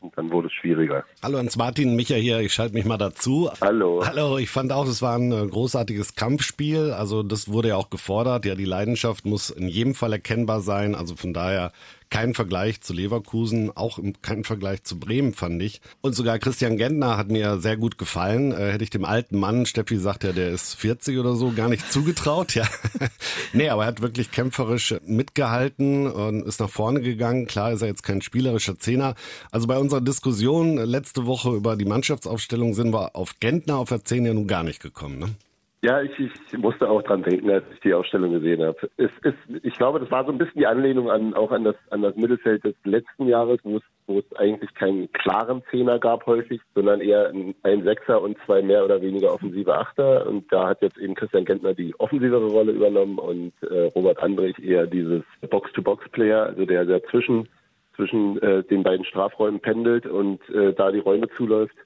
[0.00, 1.04] und dann wurde es schwieriger.
[1.22, 3.50] Hallo Hans Martin, Micha hier, ich schalte mich mal dazu.
[3.60, 4.02] Hallo.
[4.06, 6.92] Hallo, ich fand auch, es war ein großartiges Kampfspiel.
[6.92, 8.44] Also das wurde ja auch gefordert.
[8.44, 10.94] Ja, die Leidenschaft muss in jedem Fall erkennbar sein.
[10.94, 11.72] Also von daher
[12.10, 15.80] kein Vergleich zu Leverkusen, auch kein Vergleich zu Bremen, fand ich.
[16.00, 18.52] Und sogar Christian Gentner hat mir sehr gut gefallen.
[18.52, 21.68] Äh, hätte ich dem alten Mann, Steffi sagt ja, der ist 40 oder so, gar
[21.68, 22.54] nicht zugetraut.
[22.54, 22.66] Ja.
[23.52, 27.46] nee, aber er hat wirklich kämpferisch mitgehalten und ist nach vorne gegangen.
[27.46, 29.14] Klar ist er jetzt kein spielerischer Zehner.
[29.50, 34.04] Also bei unserer Diskussion letzte Woche über die Mannschaftsaufstellung sind wir auf Gentner auf der
[34.04, 35.18] 10 ja nun gar nicht gekommen.
[35.18, 35.34] Ne?
[35.80, 38.90] Ja, ich, ich musste auch dran denken, als ich die Ausstellung gesehen habe.
[38.96, 41.76] Es ist, ich glaube, das war so ein bisschen die Anlehnung an auch an das
[41.90, 46.26] an das Mittelfeld des letzten Jahres, wo es, wo es eigentlich keinen klaren Zehner gab
[46.26, 50.26] häufig, sondern eher ein Sechser und zwei mehr oder weniger offensive Achter.
[50.26, 54.58] Und da hat jetzt eben Christian Gentner die offensivere Rolle übernommen und äh, Robert Andrich
[54.58, 57.48] eher dieses Box-to-Box-Player, also der der zwischen
[57.94, 61.76] zwischen äh, den beiden Strafräumen pendelt und äh, da die Räume zuläuft.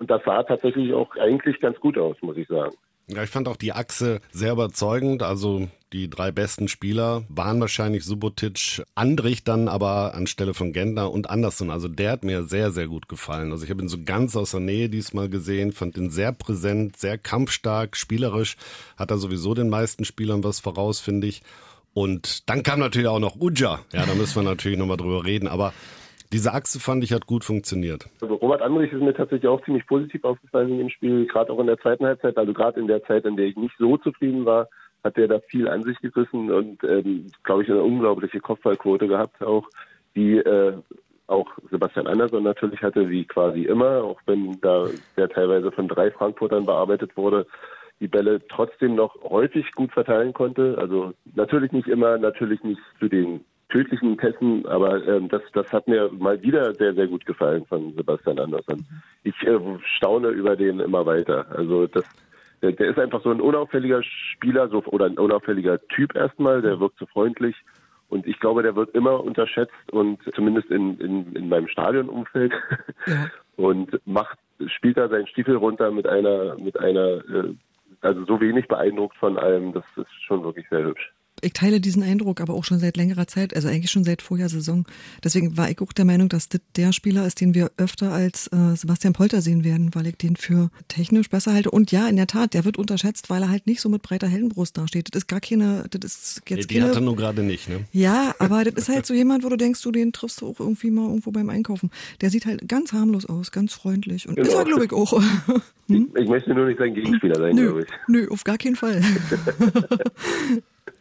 [0.00, 2.74] Und das sah tatsächlich auch eigentlich ganz gut aus, muss ich sagen.
[3.08, 5.22] Ja, ich fand auch die Achse sehr überzeugend.
[5.22, 11.30] Also die drei besten Spieler waren wahrscheinlich Subotic, Andrich dann aber anstelle von Gentner und
[11.30, 11.70] Anderson.
[11.70, 13.52] Also der hat mir sehr, sehr gut gefallen.
[13.52, 16.96] Also ich habe ihn so ganz aus der Nähe diesmal gesehen, fand ihn sehr präsent,
[16.96, 18.56] sehr kampfstark, spielerisch.
[18.96, 21.42] Hat er sowieso den meisten Spielern was voraus, finde ich.
[21.94, 23.80] Und dann kam natürlich auch noch Uja.
[23.92, 25.46] Ja, da müssen wir natürlich nochmal drüber reden.
[25.46, 25.72] Aber
[26.32, 28.06] diese Achse fand ich hat gut funktioniert.
[28.20, 31.60] Also Robert Andrich ist mir tatsächlich auch ziemlich positiv aufgefallen in dem Spiel, gerade auch
[31.60, 34.44] in der zweiten Halbzeit, also gerade in der Zeit, in der ich nicht so zufrieden
[34.44, 34.68] war,
[35.04, 39.42] hat er da viel an sich gerissen und ähm, glaube ich eine unglaubliche Kopfballquote gehabt
[39.42, 39.68] auch,
[40.16, 40.74] die äh,
[41.28, 46.10] auch Sebastian Andersson natürlich hatte, wie quasi immer, auch wenn da der teilweise von drei
[46.10, 47.46] Frankfurtern bearbeitet wurde,
[48.00, 50.76] die Bälle trotzdem noch häufig gut verteilen konnte.
[50.78, 55.88] Also natürlich nicht immer, natürlich nicht zu den tödlichen Pässen, aber ähm, das, das hat
[55.88, 58.84] mir mal wieder sehr, sehr gut gefallen von Sebastian Andersson.
[59.24, 59.58] Ich äh,
[59.96, 61.46] staune über den immer weiter.
[61.50, 62.04] Also das,
[62.62, 66.78] der, der ist einfach so ein unauffälliger Spieler so, oder ein unauffälliger Typ erstmal, der
[66.78, 67.56] wirkt so freundlich.
[68.08, 72.52] Und ich glaube, der wird immer unterschätzt und zumindest in, in, in meinem Stadionumfeld
[73.06, 73.26] ja.
[73.56, 77.54] und macht, spielt da seinen Stiefel runter mit einer, mit einer, äh,
[78.02, 81.12] also so wenig beeindruckt von allem, das ist schon wirklich sehr hübsch
[81.42, 84.48] ich teile diesen Eindruck aber auch schon seit längerer Zeit, also eigentlich schon seit vorher
[84.48, 84.86] Saison.
[85.22, 88.46] Deswegen war ich auch der Meinung, dass das der Spieler ist, den wir öfter als
[88.48, 91.70] äh, Sebastian Polter sehen werden, weil ich den für technisch besser halte.
[91.70, 94.28] Und ja, in der Tat, der wird unterschätzt, weil er halt nicht so mit breiter
[94.28, 95.14] Heldenbrust dasteht.
[95.14, 97.68] Das ist gar keine, das ist jetzt nee, die keine, hat er nur gerade nicht,
[97.68, 97.84] ne?
[97.92, 100.60] Ja, aber das ist halt so jemand, wo du denkst, du den triffst du auch
[100.60, 101.90] irgendwie mal irgendwo beim Einkaufen.
[102.20, 104.48] Der sieht halt ganz harmlos aus, ganz freundlich und genau.
[104.48, 105.20] ist er, glaube ich, auch.
[105.88, 106.10] hm?
[106.14, 107.88] ich, ich möchte nur nicht sein Gegenspieler sein, glaube ich.
[108.08, 109.02] Nö, auf gar keinen Fall.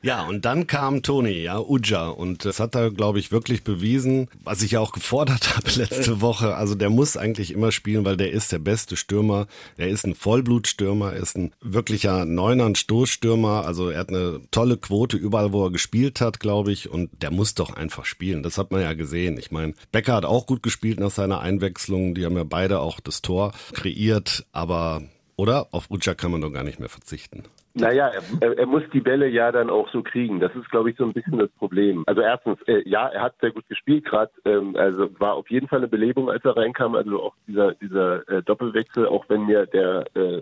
[0.06, 2.10] Ja, und dann kam Toni, ja, Uja.
[2.10, 6.22] Und das hat er, glaube ich, wirklich bewiesen, was ich ja auch gefordert habe letzte
[6.22, 6.56] Woche.
[6.56, 9.48] Also der muss eigentlich immer spielen, weil der ist der beste Stürmer.
[9.78, 13.66] Er ist ein Vollblutstürmer, er ist ein wirklicher Neuner, ein Stoßstürmer.
[13.66, 16.88] Also er hat eine tolle Quote überall, wo er gespielt hat, glaube ich.
[16.88, 18.44] Und der muss doch einfach spielen.
[18.44, 19.40] Das hat man ja gesehen.
[19.40, 22.14] Ich meine, Becker hat auch gut gespielt nach seiner Einwechslung.
[22.14, 24.46] Die haben ja beide auch das Tor kreiert.
[24.52, 25.02] Aber,
[25.36, 25.70] oder?
[25.72, 27.46] Auf Uja kann man doch gar nicht mehr verzichten.
[27.78, 30.40] Naja, er, er muss die Bälle ja dann auch so kriegen.
[30.40, 32.04] Das ist, glaube ich, so ein bisschen das Problem.
[32.08, 34.32] Also erstens, äh, ja, er hat sehr gut gespielt gerade.
[34.46, 36.96] Ähm, also war auf jeden Fall eine Belebung, als er reinkam.
[36.96, 40.42] Also auch dieser dieser äh, Doppelwechsel, auch wenn mir der äh,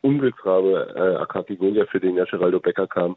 [0.00, 3.16] Unglücksrabe äh, Akaki Golia für den ja Geraldo Becker kam,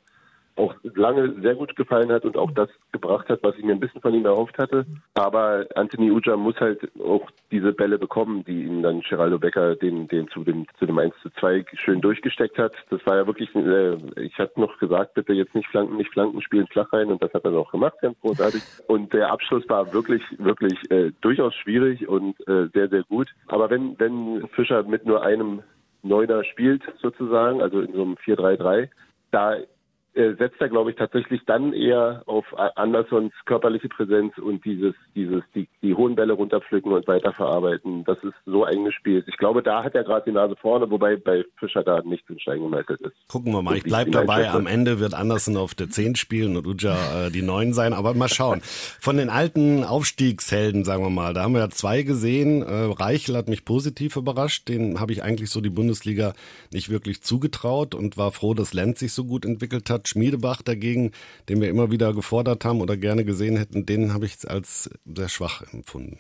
[0.56, 3.80] auch lange sehr gut gefallen hat und auch das gebracht hat, was ich mir ein
[3.80, 4.86] bisschen von ihm erhofft hatte.
[5.14, 10.08] Aber Anthony Uja muss halt auch diese Bälle bekommen, die ihm dann Geraldo Becker den,
[10.08, 12.74] den zu dem zu dem 1 zu 2 schön durchgesteckt hat.
[12.90, 16.42] Das war ja wirklich, äh, ich hatte noch gesagt, bitte jetzt nicht Flanken, nicht Flanken
[16.42, 18.62] spielen flach rein und das hat er auch gemacht, ganz großartig.
[18.88, 23.28] Und der Abschluss war wirklich, wirklich äh, durchaus schwierig und äh, sehr, sehr gut.
[23.48, 25.64] Aber wenn, wenn Fischer mit nur einem
[26.04, 28.90] Neuner spielt sozusagen, also in so einem 4-3-3,
[29.32, 29.56] da
[30.16, 32.46] setzt er, glaube ich, tatsächlich dann eher auf
[32.76, 38.06] Andersons körperliche Präsenz und dieses, dieses, die, die hohen Bälle runterpflücken und weiterverarbeiten.
[38.06, 39.26] Das ist so eingespielt.
[39.28, 42.40] Ich glaube, da hat er gerade die Nase vorne, wobei bei Fischer da nichts in
[42.40, 43.16] Stein gemeißelt ist.
[43.28, 43.76] Gucken wir mal.
[43.76, 44.50] Ich bleibe dabei.
[44.50, 47.92] Am Ende wird Anderson auf der 10 spielen und Uja äh, die 9 sein.
[47.94, 48.62] Aber mal schauen.
[48.64, 52.62] Von den alten Aufstiegshelden, sagen wir mal, da haben wir ja zwei gesehen.
[52.62, 54.70] Äh, Reichel hat mich positiv überrascht.
[54.70, 56.34] Den habe ich eigentlich so die Bundesliga
[56.72, 60.05] nicht wirklich zugetraut und war froh, dass Lenz sich so gut entwickelt hat.
[60.08, 61.12] Schmiedebach dagegen,
[61.50, 65.30] den wir immer wieder gefordert haben oder gerne gesehen hätten, den habe ich als sehr
[65.30, 66.20] schwach empfunden.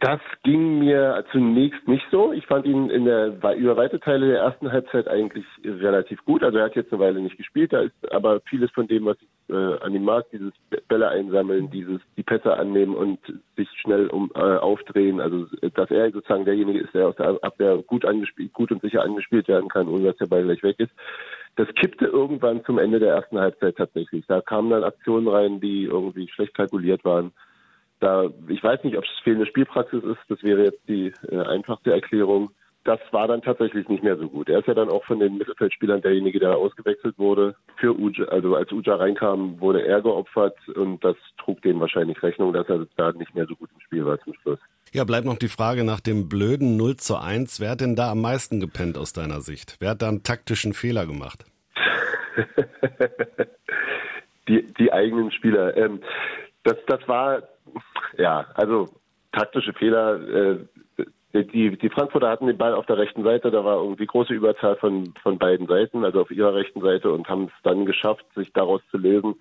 [0.00, 2.32] Das ging mir zunächst nicht so.
[2.32, 6.42] Ich fand ihn in der über weite Teile der ersten Halbzeit eigentlich relativ gut.
[6.42, 9.18] Also er hat jetzt eine Weile nicht gespielt, da ist aber vieles von dem, was
[9.20, 10.54] ich äh, an ihm mag, dieses
[10.88, 13.18] Bälle einsammeln, dieses die Pässe annehmen und
[13.56, 15.20] sich schnell um äh, aufdrehen.
[15.20, 19.02] Also dass er sozusagen derjenige ist, der aus der Abwehr gut angespielt, gut und sicher
[19.02, 20.92] angespielt werden kann, ohne dass der Ball gleich weg ist.
[21.56, 24.26] Das kippte irgendwann zum Ende der ersten Halbzeit tatsächlich.
[24.26, 27.32] Da kamen dann Aktionen rein, die irgendwie schlecht kalkuliert waren
[28.04, 31.92] da, ich weiß nicht, ob es fehlende Spielpraxis ist, das wäre jetzt die äh, einfachste
[31.92, 32.50] Erklärung.
[32.84, 34.50] Das war dann tatsächlich nicht mehr so gut.
[34.50, 37.54] Er ist ja dann auch von den Mittelfeldspielern derjenige, der ausgewechselt wurde.
[37.76, 42.52] Für Uja, also als Uja reinkam, wurde er geopfert und das trug dem wahrscheinlich Rechnung,
[42.52, 44.58] dass er da nicht mehr so gut im Spiel war zum Schluss.
[44.94, 47.58] Ja, bleibt noch die Frage nach dem blöden 0 zu 1.
[47.58, 49.74] Wer hat denn da am meisten gepennt aus deiner Sicht?
[49.80, 51.44] Wer hat da einen taktischen Fehler gemacht?
[54.48, 55.76] die, die eigenen Spieler.
[55.76, 56.00] Ähm,
[56.62, 57.42] das, das war
[58.16, 58.88] ja, also
[59.32, 60.58] taktische Fehler.
[61.32, 64.32] Äh, die, die Frankfurter hatten den Ball auf der rechten Seite, da war irgendwie große
[64.32, 68.24] Überzahl von, von beiden Seiten, also auf ihrer rechten Seite und haben es dann geschafft,
[68.36, 69.34] sich daraus zu lösen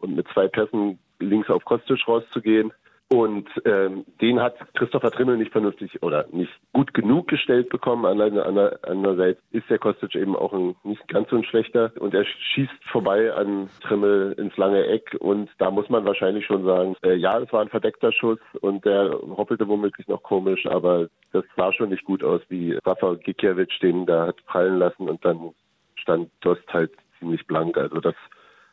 [0.00, 2.74] und mit zwei Pässen links auf Kostic rauszugehen.
[3.10, 8.04] Und ähm, den hat Christopher Trimmel nicht vernünftig oder nicht gut genug gestellt bekommen.
[8.04, 11.90] Andererseits ist der Kostic eben auch ein, nicht ganz so ein schlechter.
[11.98, 15.16] Und er schießt vorbei an Trimmel ins lange Eck.
[15.20, 18.84] Und da muss man wahrscheinlich schon sagen, äh, ja, es war ein verdeckter Schuss und
[18.84, 20.66] der hoppelte womöglich noch komisch.
[20.66, 25.08] Aber das sah schon nicht gut aus, wie Rafa Gikiewicz den da hat prallen lassen.
[25.08, 25.54] Und dann
[25.94, 27.78] stand Dost halt ziemlich blank.
[27.78, 28.14] Also das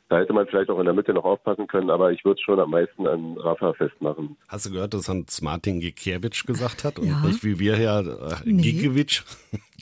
[0.10, 2.45] da hätte man vielleicht auch in der Mitte noch aufpassen können, aber ich würde es
[2.45, 4.38] schon am meisten an Rafa festmachen.
[4.47, 7.20] Hast du gehört, dass Hans Martin Gikiewicz gesagt hat und ja.
[7.26, 8.62] nicht wie wir hier äh, nee.
[8.62, 9.24] Gikiewicz?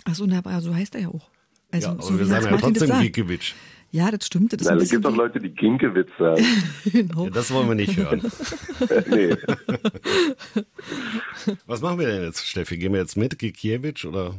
[0.06, 1.30] Achso, aber so heißt er ja auch.
[1.72, 3.54] Also, ja, so wir sagen ja trotzdem Gikiewicz.
[3.94, 4.52] Ja, das stimmt.
[4.54, 6.44] Das Nein, es gibt auch Leute, die Ginkewitz sagen.
[6.92, 7.26] genau.
[7.26, 8.24] ja, das wollen wir nicht hören.
[9.12, 9.36] nee.
[11.68, 12.80] Was machen wir denn jetzt, Steffi?
[12.80, 14.34] Gehen wir jetzt mit Gikiewicz oder?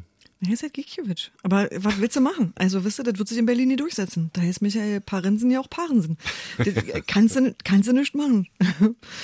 [0.47, 1.30] Er ist halt Gikiewicz.
[1.42, 2.53] Aber was willst du machen?
[2.57, 4.30] Also, wisst ihr, das wird sich in Berlin nie durchsetzen.
[4.32, 6.18] Da heißt Michael Parensen ja auch Parensen.
[6.59, 6.74] Das
[7.07, 8.49] kannst, du, kannst du nicht machen.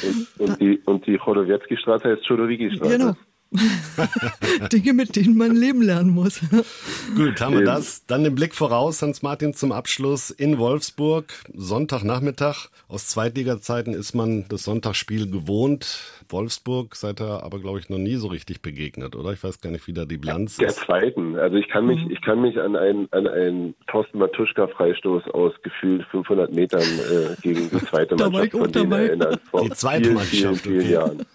[0.03, 2.99] Und, und die, und die Chodowiecki-Straße heißt Chodowiki-Straße.
[2.99, 3.17] Genau.
[4.73, 6.41] Dinge, mit denen man leben lernen muss.
[7.17, 8.07] Gut, haben wir das.
[8.07, 11.33] Dann den Blick voraus, Hans-Martin, zum Abschluss in Wolfsburg.
[11.53, 12.69] Sonntagnachmittag.
[12.89, 16.01] Aus Zweitliga-Zeiten ist man das Sonntagsspiel gewohnt.
[16.29, 19.33] Wolfsburg seid ihr aber, glaube ich, noch nie so richtig begegnet, oder?
[19.33, 20.79] Ich weiß gar nicht, wie da die Bilanz Der ist.
[20.79, 21.37] Der zweiten.
[21.37, 22.11] Also ich kann mich, mhm.
[22.13, 27.69] ich kann mich an einen, an einen Thorsten Matuschka-Freistoß aus gefühlt 500 Metern äh, gegen
[27.69, 29.39] die zweite Mannschaft von denen erinnern.
[29.51, 30.93] Vor die zweite vielen, Mannschaft, vielen, vielen okay.
[30.93, 31.27] Jahren.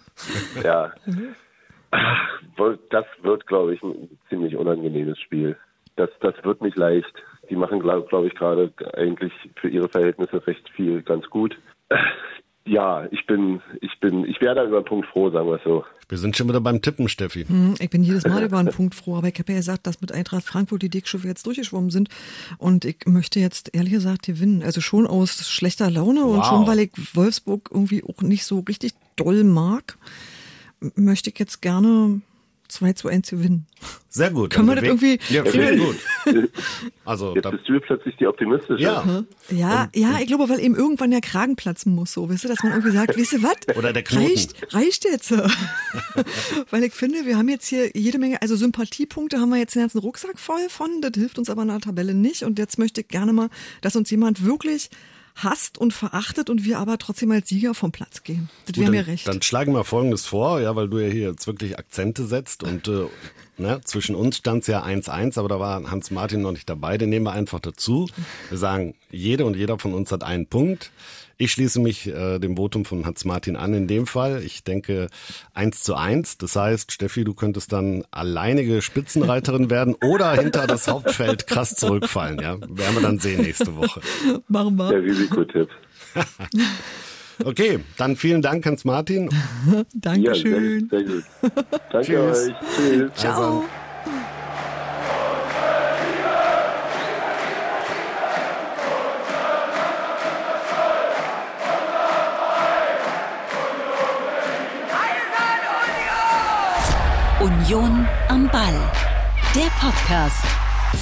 [0.64, 0.92] Ja.
[2.90, 5.56] Das wird, glaube ich, ein ziemlich unangenehmes Spiel.
[5.96, 7.12] Das, das wird nicht leicht.
[7.48, 11.56] Die machen, glaube glaub ich, gerade eigentlich für ihre Verhältnisse recht viel ganz gut.
[12.66, 15.62] Ja, ich bin, ich bin, ich wäre da über einen Punkt froh, sagen wir es
[15.62, 15.84] so.
[16.08, 17.44] Wir sind schon wieder beim Tippen, Steffi.
[17.44, 20.00] Hm, ich bin jedes Mal über einen Punkt froh, aber ich habe ja gesagt, dass
[20.00, 22.08] mit Eintracht Frankfurt die Dickschiffe jetzt durchgeschwommen sind
[22.58, 24.64] und ich möchte jetzt ehrlich gesagt gewinnen.
[24.64, 26.36] Also schon aus schlechter Laune wow.
[26.36, 29.96] und schon, weil ich Wolfsburg irgendwie auch nicht so richtig doll mag
[30.94, 32.20] möchte ich jetzt gerne
[32.68, 33.66] 2 zu 1 gewinnen.
[34.08, 34.50] Sehr gut.
[34.50, 35.18] Können wir das irgendwie.
[35.28, 36.50] Ja, ich gut.
[37.04, 38.82] Also, jetzt bist du plötzlich die optimistische.
[38.82, 39.24] Ja.
[39.50, 42.62] Ja, ja, ich glaube, weil eben irgendwann der Kragen platzen muss, so, weißt du, dass
[42.62, 43.76] man irgendwie sagt, weißt du was?
[43.76, 44.26] Oder der Knoten.
[44.26, 45.32] Reicht, reicht jetzt.
[46.70, 49.82] weil ich finde, wir haben jetzt hier jede Menge, also Sympathiepunkte haben wir jetzt den
[49.82, 53.02] ganzen Rucksack voll von, das hilft uns aber in der Tabelle nicht und jetzt möchte
[53.02, 53.48] ich gerne mal,
[53.82, 54.90] dass uns jemand wirklich
[55.36, 58.48] hasst und verachtet und wir aber trotzdem als Sieger vom Platz gehen.
[58.66, 59.28] Das wäre mir recht.
[59.28, 62.88] Dann schlagen wir Folgendes vor, ja, weil du ja hier jetzt wirklich Akzente setzt und
[62.88, 63.06] äh,
[63.58, 67.10] ne, zwischen uns stand es ja 1-1, aber da war Hans-Martin noch nicht dabei, den
[67.10, 68.08] nehmen wir einfach dazu.
[68.48, 70.90] Wir sagen, jede und jeder von uns hat einen Punkt.
[71.38, 74.42] Ich schließe mich äh, dem Votum von Hans-Martin an in dem Fall.
[74.42, 75.08] Ich denke
[75.52, 76.38] eins zu eins.
[76.38, 82.40] Das heißt, Steffi, du könntest dann alleinige Spitzenreiterin werden oder hinter das Hauptfeld krass zurückfallen.
[82.40, 84.00] Ja, werden wir dann sehen nächste Woche.
[84.48, 84.88] Machen wir.
[84.88, 85.68] Der Risikotipp.
[87.44, 89.28] Okay, dann vielen Dank, Hans-Martin.
[89.94, 90.88] Dankeschön.
[90.90, 91.24] Ja, sehr, sehr gut.
[91.92, 92.48] Danke Tschüss.
[92.48, 92.54] euch.
[92.76, 93.10] Tschüss.
[93.14, 93.42] Ciao.
[93.42, 93.64] Also,
[107.40, 108.74] Union am Ball.
[109.54, 110.44] Der Podcast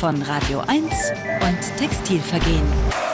[0.01, 0.93] von Radio 1
[1.41, 3.14] und Textilvergehen.